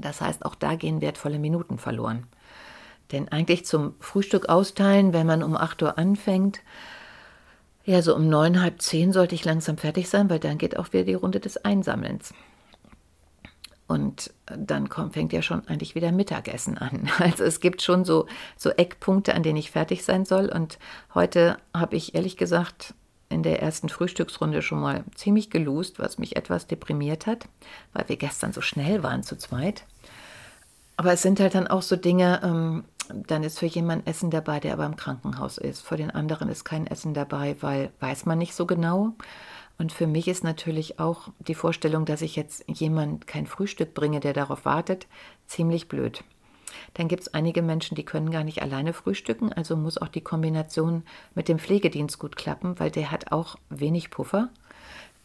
Das 0.00 0.20
heißt, 0.20 0.44
auch 0.44 0.54
da 0.54 0.74
gehen 0.74 1.00
wertvolle 1.00 1.38
Minuten 1.38 1.78
verloren. 1.78 2.26
Denn 3.12 3.28
eigentlich 3.28 3.66
zum 3.66 3.94
Frühstück 4.00 4.48
austeilen, 4.48 5.12
wenn 5.12 5.26
man 5.26 5.42
um 5.42 5.56
8 5.56 5.82
Uhr 5.82 5.98
anfängt, 5.98 6.60
ja, 7.84 8.02
so 8.02 8.14
um 8.14 8.28
neun, 8.28 8.62
halb 8.62 8.80
zehn 8.82 9.12
sollte 9.12 9.34
ich 9.34 9.44
langsam 9.44 9.76
fertig 9.76 10.08
sein, 10.08 10.30
weil 10.30 10.38
dann 10.38 10.58
geht 10.58 10.76
auch 10.76 10.92
wieder 10.92 11.04
die 11.04 11.14
Runde 11.14 11.40
des 11.40 11.56
Einsammelns. 11.64 12.34
Und 13.88 14.32
dann 14.46 14.88
kommt, 14.88 15.14
fängt 15.14 15.32
ja 15.32 15.42
schon 15.42 15.66
eigentlich 15.66 15.96
wieder 15.96 16.12
Mittagessen 16.12 16.78
an. 16.78 17.10
Also 17.18 17.42
es 17.42 17.58
gibt 17.58 17.82
schon 17.82 18.04
so, 18.04 18.26
so 18.56 18.70
Eckpunkte, 18.70 19.34
an 19.34 19.42
denen 19.42 19.56
ich 19.56 19.72
fertig 19.72 20.04
sein 20.04 20.24
soll. 20.24 20.48
Und 20.48 20.78
heute 21.12 21.56
habe 21.74 21.96
ich 21.96 22.14
ehrlich 22.14 22.36
gesagt 22.36 22.94
in 23.30 23.42
der 23.42 23.62
ersten 23.62 23.88
Frühstücksrunde 23.88 24.60
schon 24.60 24.80
mal 24.80 25.04
ziemlich 25.14 25.48
gelust, 25.48 25.98
was 25.98 26.18
mich 26.18 26.36
etwas 26.36 26.66
deprimiert 26.66 27.26
hat, 27.26 27.48
weil 27.94 28.08
wir 28.08 28.16
gestern 28.16 28.52
so 28.52 28.60
schnell 28.60 29.02
waren 29.02 29.22
zu 29.22 29.38
zweit. 29.38 29.84
Aber 30.96 31.12
es 31.12 31.22
sind 31.22 31.40
halt 31.40 31.54
dann 31.54 31.68
auch 31.68 31.80
so 31.80 31.96
Dinge, 31.96 32.40
ähm, 32.44 32.84
dann 33.08 33.42
ist 33.42 33.58
für 33.58 33.66
jemanden 33.66 34.06
Essen 34.06 34.30
dabei, 34.30 34.60
der 34.60 34.74
aber 34.74 34.84
im 34.84 34.96
Krankenhaus 34.96 35.56
ist. 35.58 35.80
Für 35.80 35.96
den 35.96 36.10
anderen 36.10 36.48
ist 36.48 36.64
kein 36.64 36.86
Essen 36.86 37.14
dabei, 37.14 37.56
weil 37.60 37.90
weiß 38.00 38.26
man 38.26 38.38
nicht 38.38 38.54
so 38.54 38.66
genau. 38.66 39.12
Und 39.78 39.92
für 39.92 40.06
mich 40.06 40.28
ist 40.28 40.44
natürlich 40.44 41.00
auch 41.00 41.28
die 41.38 41.54
Vorstellung, 41.54 42.04
dass 42.04 42.20
ich 42.20 42.36
jetzt 42.36 42.64
jemand 42.68 43.26
kein 43.26 43.46
Frühstück 43.46 43.94
bringe, 43.94 44.20
der 44.20 44.34
darauf 44.34 44.66
wartet, 44.66 45.06
ziemlich 45.46 45.88
blöd. 45.88 46.22
Dann 46.94 47.08
gibt 47.08 47.22
es 47.22 47.34
einige 47.34 47.62
Menschen, 47.62 47.94
die 47.94 48.04
können 48.04 48.30
gar 48.30 48.44
nicht 48.44 48.62
alleine 48.62 48.92
frühstücken, 48.92 49.52
also 49.52 49.76
muss 49.76 49.98
auch 49.98 50.08
die 50.08 50.20
Kombination 50.20 51.04
mit 51.34 51.48
dem 51.48 51.58
Pflegedienst 51.58 52.18
gut 52.18 52.36
klappen, 52.36 52.78
weil 52.78 52.90
der 52.90 53.10
hat 53.10 53.32
auch 53.32 53.56
wenig 53.68 54.10
Puffer. 54.10 54.50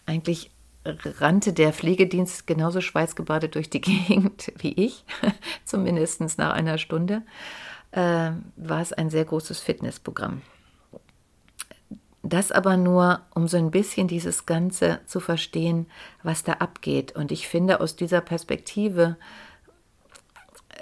Eigentlich 0.06 0.52
rannte 0.86 1.54
der 1.54 1.74
Pflegedienst 1.74 2.48
genauso 2.48 2.82
schweißgebadet 2.82 3.56
durch 3.56 3.70
die 3.70 3.82
Gegend 3.82 4.52
wie 4.58 4.74
ich, 4.74 5.06
zumindest 5.66 6.38
nach 6.38 6.54
einer 6.54 6.78
Stunde 6.78 7.24
äh, 7.92 8.32
war 8.56 8.82
es 8.82 8.94
ein 8.94 9.10
sehr 9.10 9.26
großes 9.26 9.60
Fitnessprogramm. 9.60 10.42
Das 12.28 12.52
aber 12.52 12.76
nur, 12.76 13.22
um 13.36 13.48
so 13.48 13.58
ein 13.58 13.70
bisschen 13.70 14.08
dieses 14.08 14.48
Ganze 14.48 15.00
zu 15.06 15.20
verstehen, 15.20 15.86
was 16.24 16.44
da 16.44 16.54
abgeht. 16.54 17.16
Und 17.16 17.32
ich 17.32 17.48
finde 17.48 17.80
aus 17.80 17.96
dieser 17.96 18.20
Perspektive, 18.20 19.16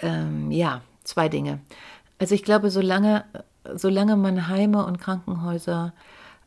ähm, 0.04 0.52
ja, 0.52 0.82
zwei 1.04 1.30
Dinge. 1.30 1.60
Also 2.20 2.36
ich 2.36 2.44
glaube, 2.44 2.70
solange, 2.70 3.26
solange 3.74 4.16
man 4.16 4.48
Heime 4.48 4.86
und 4.86 5.00
Krankenhäuser 5.00 5.94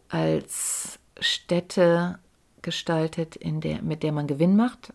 als 0.09 0.99
Städte 1.19 2.19
gestaltet, 2.62 3.37
in 3.37 3.61
der, 3.61 3.83
mit 3.83 4.03
der 4.03 4.12
man 4.12 4.27
Gewinn 4.27 4.57
macht, 4.57 4.92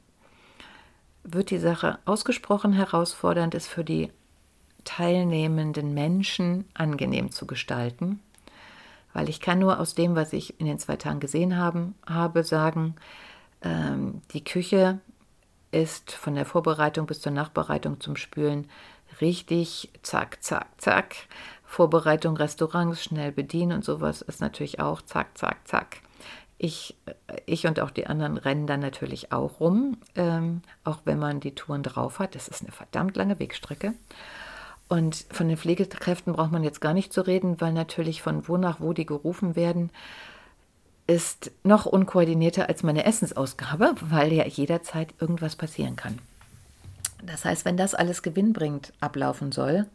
wird 1.23 1.49
die 1.49 1.57
Sache 1.57 1.99
ausgesprochen 2.05 2.73
herausfordernd, 2.73 3.53
ist 3.55 3.67
für 3.67 3.83
die 3.83 4.09
teilnehmenden 4.83 5.93
Menschen 5.93 6.65
angenehm 6.73 7.31
zu 7.31 7.45
gestalten. 7.45 8.19
Weil 9.13 9.29
ich 9.29 9.41
kann 9.41 9.59
nur 9.59 9.79
aus 9.79 9.93
dem, 9.93 10.15
was 10.15 10.33
ich 10.33 10.59
in 10.59 10.65
den 10.65 10.79
zwei 10.79 10.95
Tagen 10.95 11.19
gesehen 11.19 11.57
haben, 11.57 11.95
habe, 12.07 12.43
sagen, 12.43 12.95
ähm, 13.61 14.21
die 14.33 14.43
Küche 14.43 14.99
ist 15.71 16.11
von 16.11 16.35
der 16.35 16.45
Vorbereitung 16.45 17.05
bis 17.05 17.21
zur 17.21 17.31
Nachbereitung 17.31 17.99
zum 17.99 18.15
Spülen 18.15 18.69
richtig 19.19 19.89
zack, 20.01 20.43
zack, 20.43 20.67
zack. 20.77 21.15
Vorbereitung 21.63 22.35
Restaurants, 22.35 23.03
schnell 23.03 23.31
bedienen 23.31 23.71
und 23.71 23.85
sowas 23.85 24.21
ist 24.21 24.41
natürlich 24.41 24.79
auch 24.79 25.01
zack, 25.01 25.37
zack, 25.37 25.67
zack. 25.67 26.01
Ich, 26.57 26.95
ich 27.45 27.65
und 27.65 27.79
auch 27.79 27.89
die 27.89 28.07
anderen 28.07 28.37
rennen 28.37 28.67
dann 28.67 28.81
natürlich 28.81 29.31
auch 29.31 29.59
rum, 29.59 29.97
ähm, 30.15 30.61
auch 30.83 30.99
wenn 31.05 31.17
man 31.17 31.39
die 31.39 31.55
Touren 31.55 31.81
drauf 31.81 32.19
hat. 32.19 32.35
Das 32.35 32.47
ist 32.47 32.61
eine 32.61 32.71
verdammt 32.71 33.15
lange 33.15 33.39
Wegstrecke. 33.39 33.93
Und 34.87 35.25
von 35.31 35.47
den 35.47 35.57
Pflegekräften 35.57 36.33
braucht 36.33 36.51
man 36.51 36.63
jetzt 36.63 36.81
gar 36.81 36.93
nicht 36.93 37.13
zu 37.13 37.25
reden, 37.25 37.61
weil 37.61 37.71
natürlich 37.71 38.21
von 38.21 38.47
wo 38.47 38.57
nach 38.57 38.81
wo 38.81 38.91
die 38.91 39.05
gerufen 39.05 39.55
werden, 39.55 39.89
ist 41.11 41.51
noch 41.63 41.85
unkoordinierter 41.85 42.69
als 42.69 42.83
meine 42.83 43.03
Essensausgabe, 43.03 43.95
weil 43.99 44.31
ja 44.31 44.45
jederzeit 44.45 45.13
irgendwas 45.19 45.57
passieren 45.57 45.97
kann. 45.97 46.19
Das 47.21 47.43
heißt, 47.43 47.65
wenn 47.65 47.75
das 47.75 47.93
alles 47.93 48.23
gewinnbringend 48.23 48.93
ablaufen 49.01 49.51
soll, 49.51 49.87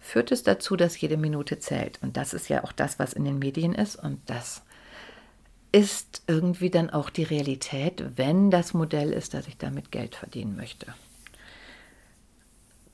führt 0.00 0.32
es 0.32 0.42
dazu, 0.42 0.74
dass 0.74 1.00
jede 1.00 1.16
Minute 1.16 1.60
zählt. 1.60 2.02
Und 2.02 2.16
das 2.16 2.34
ist 2.34 2.48
ja 2.48 2.64
auch 2.64 2.72
das, 2.72 2.98
was 2.98 3.12
in 3.12 3.24
den 3.24 3.38
Medien 3.38 3.74
ist. 3.74 3.94
Und 3.94 4.18
das 4.26 4.62
ist 5.70 6.22
irgendwie 6.26 6.70
dann 6.70 6.90
auch 6.90 7.10
die 7.10 7.22
Realität, 7.22 8.04
wenn 8.16 8.50
das 8.50 8.74
Modell 8.74 9.12
ist, 9.12 9.34
dass 9.34 9.46
ich 9.46 9.56
damit 9.56 9.92
Geld 9.92 10.16
verdienen 10.16 10.56
möchte. 10.56 10.92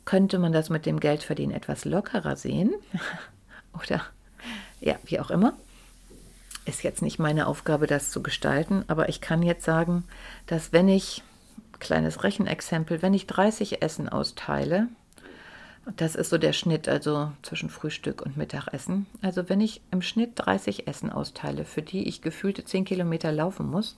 Könnte 0.04 0.38
man 0.38 0.52
das 0.52 0.68
mit 0.68 0.84
dem 0.84 1.00
Geldverdienen 1.00 1.56
etwas 1.56 1.86
lockerer 1.86 2.36
sehen? 2.36 2.74
Oder 3.82 4.02
ja, 4.80 4.96
wie 5.04 5.18
auch 5.20 5.30
immer. 5.30 5.54
Ist 6.66 6.82
jetzt 6.82 7.00
nicht 7.00 7.18
meine 7.18 7.46
Aufgabe, 7.46 7.86
das 7.86 8.10
zu 8.10 8.22
gestalten, 8.22 8.84
aber 8.88 9.08
ich 9.08 9.20
kann 9.20 9.42
jetzt 9.42 9.64
sagen, 9.64 10.04
dass 10.46 10.72
wenn 10.72 10.88
ich, 10.88 11.22
kleines 11.78 12.24
Rechenexempel, 12.24 13.02
wenn 13.02 13.14
ich 13.14 13.26
30 13.26 13.82
Essen 13.82 14.08
austeile, 14.08 14.88
das 15.96 16.16
ist 16.16 16.30
so 16.30 16.38
der 16.38 16.52
Schnitt, 16.52 16.88
also 16.88 17.30
zwischen 17.42 17.70
Frühstück 17.70 18.20
und 18.20 18.36
Mittagessen. 18.36 19.06
Also 19.22 19.48
wenn 19.48 19.60
ich 19.60 19.80
im 19.92 20.02
Schnitt 20.02 20.32
30 20.34 20.88
Essen 20.88 21.12
austeile, 21.12 21.64
für 21.64 21.82
die 21.82 22.08
ich 22.08 22.22
gefühlte 22.22 22.64
10 22.64 22.84
Kilometer 22.84 23.30
laufen 23.30 23.70
muss, 23.70 23.96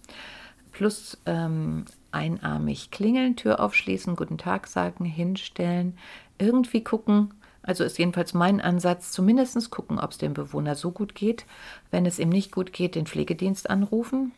plus 0.73 1.17
ähm, 1.25 1.87
einarmig 2.13 2.91
klingeln, 2.91 3.37
Tür 3.37 3.61
aufschließen, 3.61 4.17
guten 4.17 4.37
Tag 4.37 4.67
sagen, 4.67 5.07
hinstellen, 5.07 5.97
irgendwie 6.39 6.85
gucken, 6.85 7.33
also 7.69 7.85
ist 7.85 7.99
jedenfalls 7.99 8.33
mein 8.33 8.63
Ansatz, 8.63 9.13
zumindest 9.13 9.71
gucken, 9.71 9.99
ob 9.99 10.13
es 10.13 10.19
dem 10.19 10.33
Bewohner 10.33 10.75
so 10.75 10.91
gut 10.91 11.15
geht. 11.15 11.45
Wenn 11.91 12.07
es 12.07 12.19
ihm 12.19 12.31
nicht 12.31 12.51
gut 12.51 12.73
geht, 12.73 12.95
den 12.95 13.05
Pflegedienst 13.05 13.69
anrufen. 13.69 14.33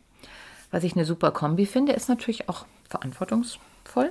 Was 0.73 0.83
ich 0.83 0.97
eine 0.97 1.05
super 1.05 1.31
Kombi 1.31 1.65
finde, 1.65 1.93
ist 1.93 2.09
natürlich 2.09 2.49
auch 2.49 2.67
verantwortungsvoll, 2.89 4.11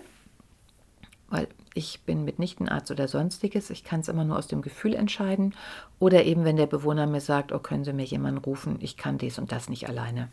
weil 1.28 1.50
ich 1.74 2.00
bin 2.06 2.24
mitnichten 2.24 2.70
Arzt 2.70 2.92
oder 2.92 3.10
sonstiges. 3.10 3.70
Ich 3.70 3.84
kann 3.84 4.00
es 4.00 4.08
immer 4.08 4.24
nur 4.24 4.38
aus 4.38 4.48
dem 4.48 4.62
Gefühl 4.62 4.94
entscheiden. 4.94 5.54
Oder 6.00 6.24
eben, 6.24 6.46
wenn 6.46 6.56
der 6.56 6.68
Bewohner 6.68 7.06
mir 7.06 7.20
sagt, 7.20 7.52
oh, 7.52 7.60
können 7.60 7.84
Sie 7.84 7.92
mir 7.92 8.06
jemanden 8.06 8.40
rufen, 8.40 8.78
ich 8.80 8.96
kann 8.96 9.18
dies 9.18 9.38
und 9.38 9.52
das 9.52 9.68
nicht 9.68 9.90
alleine. 9.90 10.30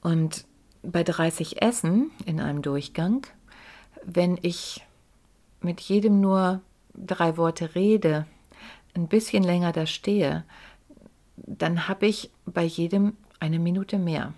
Und 0.00 0.44
bei 0.84 1.02
30 1.02 1.60
Essen 1.60 2.12
in 2.24 2.38
einem 2.38 2.62
Durchgang, 2.62 3.26
wenn 4.04 4.38
ich 4.42 4.86
mit 5.66 5.80
jedem 5.82 6.20
nur 6.22 6.62
drei 6.94 7.36
Worte 7.36 7.74
rede, 7.74 8.26
ein 8.94 9.08
bisschen 9.08 9.42
länger 9.42 9.72
da 9.72 9.84
stehe, 9.84 10.44
dann 11.36 11.88
habe 11.88 12.06
ich 12.06 12.30
bei 12.46 12.64
jedem 12.64 13.12
eine 13.40 13.58
Minute 13.58 13.98
mehr. 13.98 14.32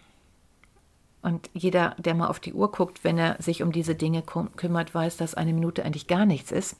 Und 1.21 1.51
jeder, 1.53 1.95
der 1.99 2.15
mal 2.15 2.29
auf 2.29 2.41
die 2.41 2.55
Uhr 2.55 2.71
guckt, 2.71 3.03
wenn 3.03 3.19
er 3.19 3.37
sich 3.43 3.63
um 3.63 3.73
diese 3.73 3.95
Dinge 3.95 4.23
kümmert, 4.23 4.95
weiß, 4.95 5.17
dass 5.17 5.35
eine 5.35 5.53
Minute 5.53 5.85
eigentlich 5.85 6.07
gar 6.07 6.25
nichts 6.25 6.53
ist. 6.53 6.77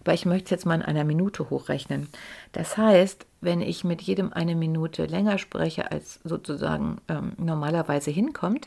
Aber 0.00 0.14
ich 0.14 0.24
möchte 0.24 0.50
jetzt 0.50 0.66
mal 0.66 0.74
in 0.74 0.82
einer 0.82 1.04
Minute 1.04 1.50
hochrechnen. 1.50 2.08
Das 2.52 2.76
heißt, 2.76 3.26
wenn 3.42 3.60
ich 3.60 3.84
mit 3.84 4.00
jedem 4.02 4.32
eine 4.32 4.56
Minute 4.56 5.04
länger 5.04 5.38
spreche, 5.38 5.90
als 5.92 6.20
sozusagen 6.24 7.00
ähm, 7.08 7.34
normalerweise 7.36 8.10
hinkommt, 8.10 8.66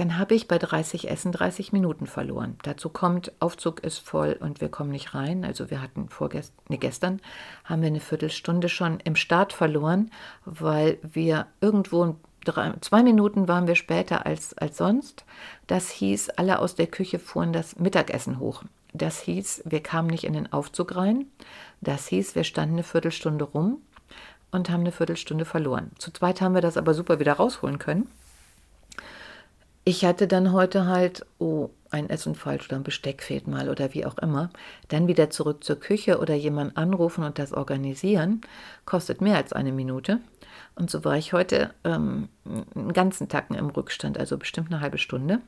dann 0.00 0.16
habe 0.16 0.34
ich 0.34 0.48
bei 0.48 0.56
30 0.56 1.10
Essen 1.10 1.30
30 1.30 1.74
Minuten 1.74 2.06
verloren. 2.06 2.56
Dazu 2.62 2.88
kommt, 2.88 3.32
Aufzug 3.38 3.80
ist 3.80 3.98
voll 3.98 4.34
und 4.40 4.62
wir 4.62 4.70
kommen 4.70 4.90
nicht 4.90 5.14
rein. 5.14 5.44
Also 5.44 5.68
wir 5.68 5.82
hatten 5.82 6.08
vorgestern, 6.08 6.56
nee, 6.68 6.78
gestern 6.78 7.20
haben 7.64 7.82
wir 7.82 7.88
eine 7.88 8.00
Viertelstunde 8.00 8.70
schon 8.70 8.98
im 9.00 9.14
Start 9.14 9.52
verloren, 9.52 10.10
weil 10.46 10.98
wir 11.02 11.48
irgendwo 11.60 12.16
drei, 12.46 12.72
zwei 12.80 13.02
Minuten 13.02 13.46
waren 13.46 13.66
wir 13.66 13.74
später 13.74 14.24
als, 14.24 14.56
als 14.56 14.78
sonst. 14.78 15.26
Das 15.66 15.90
hieß, 15.90 16.30
alle 16.30 16.60
aus 16.60 16.76
der 16.76 16.86
Küche 16.86 17.18
fuhren 17.18 17.52
das 17.52 17.78
Mittagessen 17.78 18.38
hoch. 18.38 18.62
Das 18.94 19.20
hieß, 19.20 19.64
wir 19.66 19.82
kamen 19.82 20.08
nicht 20.08 20.24
in 20.24 20.32
den 20.32 20.50
Aufzug 20.50 20.96
rein. 20.96 21.26
Das 21.82 22.06
hieß, 22.06 22.34
wir 22.34 22.44
standen 22.44 22.76
eine 22.76 22.84
Viertelstunde 22.84 23.44
rum 23.44 23.82
und 24.50 24.70
haben 24.70 24.80
eine 24.80 24.92
Viertelstunde 24.92 25.44
verloren. 25.44 25.90
Zu 25.98 26.10
zweit 26.10 26.40
haben 26.40 26.54
wir 26.54 26.62
das 26.62 26.78
aber 26.78 26.94
super 26.94 27.20
wieder 27.20 27.34
rausholen 27.34 27.78
können. 27.78 28.08
Ich 29.90 30.04
hatte 30.04 30.28
dann 30.28 30.52
heute 30.52 30.86
halt, 30.86 31.26
oh, 31.40 31.70
ein 31.90 32.10
Essen 32.10 32.36
falsch 32.36 32.66
oder 32.66 32.76
ein 32.76 32.84
Besteck 32.84 33.24
fehlt 33.24 33.48
mal 33.48 33.68
oder 33.68 33.92
wie 33.92 34.06
auch 34.06 34.18
immer, 34.18 34.50
dann 34.86 35.08
wieder 35.08 35.30
zurück 35.30 35.64
zur 35.64 35.80
Küche 35.80 36.20
oder 36.20 36.36
jemand 36.36 36.76
anrufen 36.76 37.24
und 37.24 37.40
das 37.40 37.52
organisieren, 37.52 38.40
kostet 38.86 39.20
mehr 39.20 39.34
als 39.34 39.52
eine 39.52 39.72
Minute. 39.72 40.20
Und 40.76 40.92
so 40.92 41.04
war 41.04 41.16
ich 41.16 41.32
heute 41.32 41.74
ähm, 41.82 42.28
einen 42.44 42.92
ganzen 42.92 43.28
Tacken 43.28 43.56
im 43.56 43.68
Rückstand, 43.68 44.16
also 44.16 44.38
bestimmt 44.38 44.70
eine 44.70 44.80
halbe 44.80 44.98
Stunde. 44.98 45.40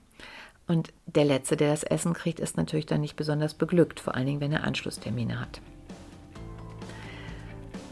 Und 0.66 0.92
der 1.06 1.24
Letzte, 1.24 1.56
der 1.56 1.70
das 1.70 1.84
Essen 1.84 2.12
kriegt, 2.12 2.40
ist 2.40 2.56
natürlich 2.56 2.86
dann 2.86 3.00
nicht 3.00 3.14
besonders 3.14 3.54
beglückt, 3.54 4.00
vor 4.00 4.16
allen 4.16 4.26
Dingen, 4.26 4.40
wenn 4.40 4.52
er 4.52 4.64
Anschlusstermine 4.64 5.38
hat. 5.38 5.60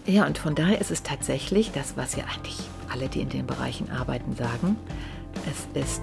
Ja, 0.05 0.27
und 0.27 0.37
von 0.37 0.57
daher 0.57 0.81
ist 0.81 0.91
es 0.91 1.05
tatsächlich 1.05 1.71
das, 1.71 1.97
was 1.97 2.17
ja 2.17 2.25
eigentlich 2.25 2.59
alle, 2.93 3.09
die 3.09 3.21
in 3.21 3.29
den 3.29 3.47
Bereichen 3.47 3.89
arbeiten, 3.93 4.35
sagen. 4.35 4.77
Es 5.49 5.81
ist 5.81 6.03